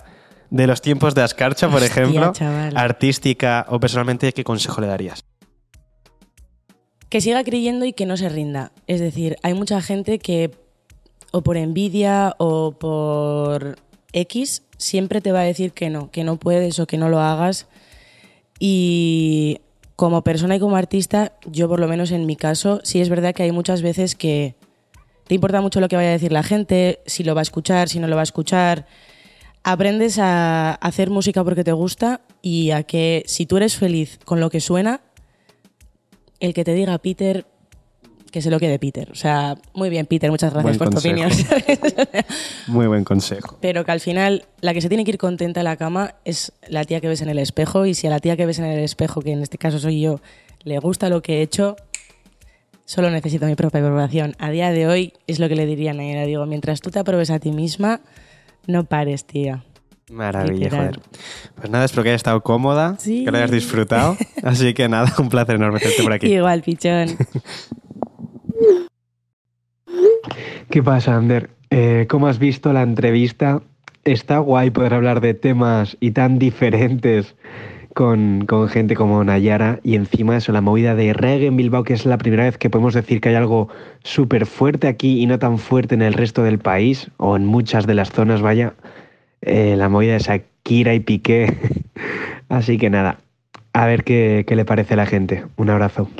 de 0.50 0.66
los 0.66 0.80
tiempos 0.82 1.14
de 1.14 1.22
Ascarcha, 1.22 1.68
por 1.68 1.82
Hostia, 1.82 2.02
ejemplo, 2.02 2.32
chaval. 2.32 2.76
artística 2.76 3.64
o 3.68 3.78
personalmente, 3.78 4.32
¿qué 4.32 4.42
consejo 4.42 4.80
le 4.80 4.88
darías? 4.88 5.22
Que 7.08 7.20
siga 7.20 7.44
creyendo 7.44 7.84
y 7.84 7.92
que 7.92 8.06
no 8.06 8.16
se 8.16 8.28
rinda. 8.28 8.72
Es 8.86 9.00
decir, 9.00 9.36
hay 9.42 9.54
mucha 9.54 9.80
gente 9.80 10.18
que 10.18 10.50
o 11.32 11.42
por 11.42 11.56
envidia 11.56 12.34
o 12.38 12.72
por 12.72 13.76
X 14.12 14.62
siempre 14.78 15.20
te 15.20 15.32
va 15.32 15.40
a 15.40 15.44
decir 15.44 15.72
que 15.72 15.90
no, 15.90 16.10
que 16.10 16.24
no 16.24 16.36
puedes 16.36 16.78
o 16.78 16.86
que 16.86 16.96
no 16.96 17.08
lo 17.08 17.20
hagas. 17.20 17.66
Y 18.58 19.60
como 19.96 20.22
persona 20.22 20.56
y 20.56 20.60
como 20.60 20.76
artista, 20.76 21.32
yo 21.46 21.68
por 21.68 21.80
lo 21.80 21.88
menos 21.88 22.10
en 22.10 22.26
mi 22.26 22.36
caso, 22.36 22.80
sí 22.84 23.00
es 23.00 23.08
verdad 23.08 23.34
que 23.34 23.42
hay 23.42 23.52
muchas 23.52 23.82
veces 23.82 24.14
que 24.14 24.54
te 25.26 25.34
importa 25.34 25.60
mucho 25.60 25.80
lo 25.80 25.88
que 25.88 25.96
vaya 25.96 26.08
a 26.08 26.12
decir 26.12 26.32
la 26.32 26.42
gente, 26.42 27.00
si 27.06 27.22
lo 27.22 27.34
va 27.34 27.40
a 27.40 27.42
escuchar, 27.42 27.88
si 27.88 27.98
no 27.98 28.06
lo 28.06 28.16
va 28.16 28.22
a 28.22 28.24
escuchar. 28.24 28.86
Aprendes 29.62 30.18
a 30.18 30.74
hacer 30.74 31.10
música 31.10 31.44
porque 31.44 31.64
te 31.64 31.72
gusta 31.72 32.22
y 32.40 32.70
a 32.70 32.84
que 32.84 33.24
si 33.26 33.44
tú 33.44 33.58
eres 33.58 33.76
feliz 33.76 34.18
con 34.24 34.40
lo 34.40 34.50
que 34.50 34.60
suena, 34.60 35.02
el 36.40 36.54
que 36.54 36.64
te 36.64 36.72
diga 36.74 36.96
Peter, 36.98 37.44
que 38.30 38.42
se 38.42 38.50
lo 38.50 38.58
quede 38.58 38.78
Peter. 38.78 39.10
O 39.10 39.14
sea, 39.14 39.56
muy 39.74 39.88
bien, 39.90 40.06
Peter, 40.06 40.30
muchas 40.30 40.52
gracias 40.52 40.78
Buen 40.78 40.90
por 40.90 41.00
tu 41.00 41.06
opinión. 41.08 41.30
Muy 42.66 42.86
buen 42.86 43.04
consejo. 43.04 43.56
Pero 43.60 43.84
que 43.84 43.90
al 43.92 44.00
final 44.00 44.44
la 44.60 44.74
que 44.74 44.80
se 44.80 44.88
tiene 44.88 45.04
que 45.04 45.12
ir 45.12 45.18
contenta 45.18 45.60
a 45.60 45.62
la 45.62 45.76
cama 45.76 46.14
es 46.24 46.52
la 46.68 46.84
tía 46.84 47.00
que 47.00 47.08
ves 47.08 47.22
en 47.22 47.28
el 47.30 47.38
espejo 47.38 47.86
y 47.86 47.94
si 47.94 48.06
a 48.06 48.10
la 48.10 48.20
tía 48.20 48.36
que 48.36 48.44
ves 48.46 48.58
en 48.58 48.66
el 48.66 48.78
espejo, 48.80 49.20
que 49.22 49.32
en 49.32 49.42
este 49.42 49.56
caso 49.58 49.78
soy 49.78 50.00
yo, 50.00 50.20
le 50.64 50.78
gusta 50.78 51.08
lo 51.08 51.22
que 51.22 51.38
he 51.38 51.42
hecho, 51.42 51.76
solo 52.84 53.10
necesito 53.10 53.46
mi 53.46 53.54
propia 53.54 53.80
aprobación. 53.80 54.34
A 54.38 54.50
día 54.50 54.70
de 54.70 54.86
hoy 54.86 55.12
es 55.26 55.38
lo 55.38 55.48
que 55.48 55.56
le 55.56 55.66
diría 55.66 55.92
a 55.92 55.94
Nayara. 55.94 56.26
Digo, 56.26 56.44
mientras 56.46 56.80
tú 56.80 56.90
te 56.90 56.98
apruebes 56.98 57.30
a 57.30 57.38
ti 57.38 57.50
misma, 57.52 58.00
no 58.66 58.84
pares, 58.84 59.24
tía. 59.24 59.64
Maravilla, 60.10 60.70
joder. 60.70 61.00
Pues 61.56 61.68
nada, 61.70 61.84
espero 61.84 62.02
que 62.02 62.08
hayas 62.10 62.20
estado 62.20 62.42
cómoda, 62.42 62.96
Sí. 62.98 63.24
que 63.24 63.30
lo 63.30 63.36
hayas 63.36 63.50
disfrutado. 63.50 64.16
Así 64.42 64.72
que 64.72 64.88
nada, 64.88 65.12
un 65.18 65.28
placer 65.28 65.56
enorme 65.56 65.80
tenerte 65.80 66.02
por 66.02 66.12
aquí. 66.12 66.26
Igual, 66.32 66.62
pichón. 66.62 67.16
¿Qué 70.70 70.82
pasa, 70.82 71.16
Ander? 71.16 71.48
Eh, 71.70 72.06
¿Cómo 72.10 72.26
has 72.26 72.38
visto 72.38 72.74
la 72.74 72.82
entrevista? 72.82 73.62
Está 74.04 74.38
guay 74.38 74.70
poder 74.70 74.92
hablar 74.92 75.22
de 75.22 75.32
temas 75.32 75.96
y 75.98 76.10
tan 76.10 76.38
diferentes 76.38 77.36
con, 77.94 78.44
con 78.44 78.68
gente 78.68 78.94
como 78.94 79.24
Nayara 79.24 79.80
y 79.82 79.94
encima 79.94 80.36
eso, 80.36 80.52
la 80.52 80.60
movida 80.60 80.94
de 80.94 81.14
reggae 81.14 81.46
en 81.46 81.56
Bilbao, 81.56 81.84
que 81.84 81.94
es 81.94 82.04
la 82.04 82.18
primera 82.18 82.44
vez 82.44 82.58
que 82.58 82.68
podemos 82.68 82.92
decir 82.92 83.22
que 83.22 83.30
hay 83.30 83.34
algo 83.34 83.70
súper 84.04 84.44
fuerte 84.44 84.88
aquí 84.88 85.22
y 85.22 85.26
no 85.26 85.38
tan 85.38 85.58
fuerte 85.58 85.94
en 85.94 86.02
el 86.02 86.12
resto 86.12 86.42
del 86.42 86.58
país 86.58 87.10
o 87.16 87.34
en 87.34 87.46
muchas 87.46 87.86
de 87.86 87.94
las 87.94 88.10
zonas, 88.10 88.42
vaya. 88.42 88.74
Eh, 89.40 89.74
la 89.74 89.88
movida 89.88 90.12
de 90.12 90.18
Shakira 90.18 90.92
y 90.92 91.00
Piqué. 91.00 91.56
Así 92.50 92.76
que 92.76 92.90
nada, 92.90 93.20
a 93.72 93.86
ver 93.86 94.04
qué, 94.04 94.44
qué 94.46 94.54
le 94.54 94.66
parece 94.66 94.94
a 94.94 94.98
la 94.98 95.06
gente. 95.06 95.44
Un 95.56 95.70
abrazo. 95.70 96.10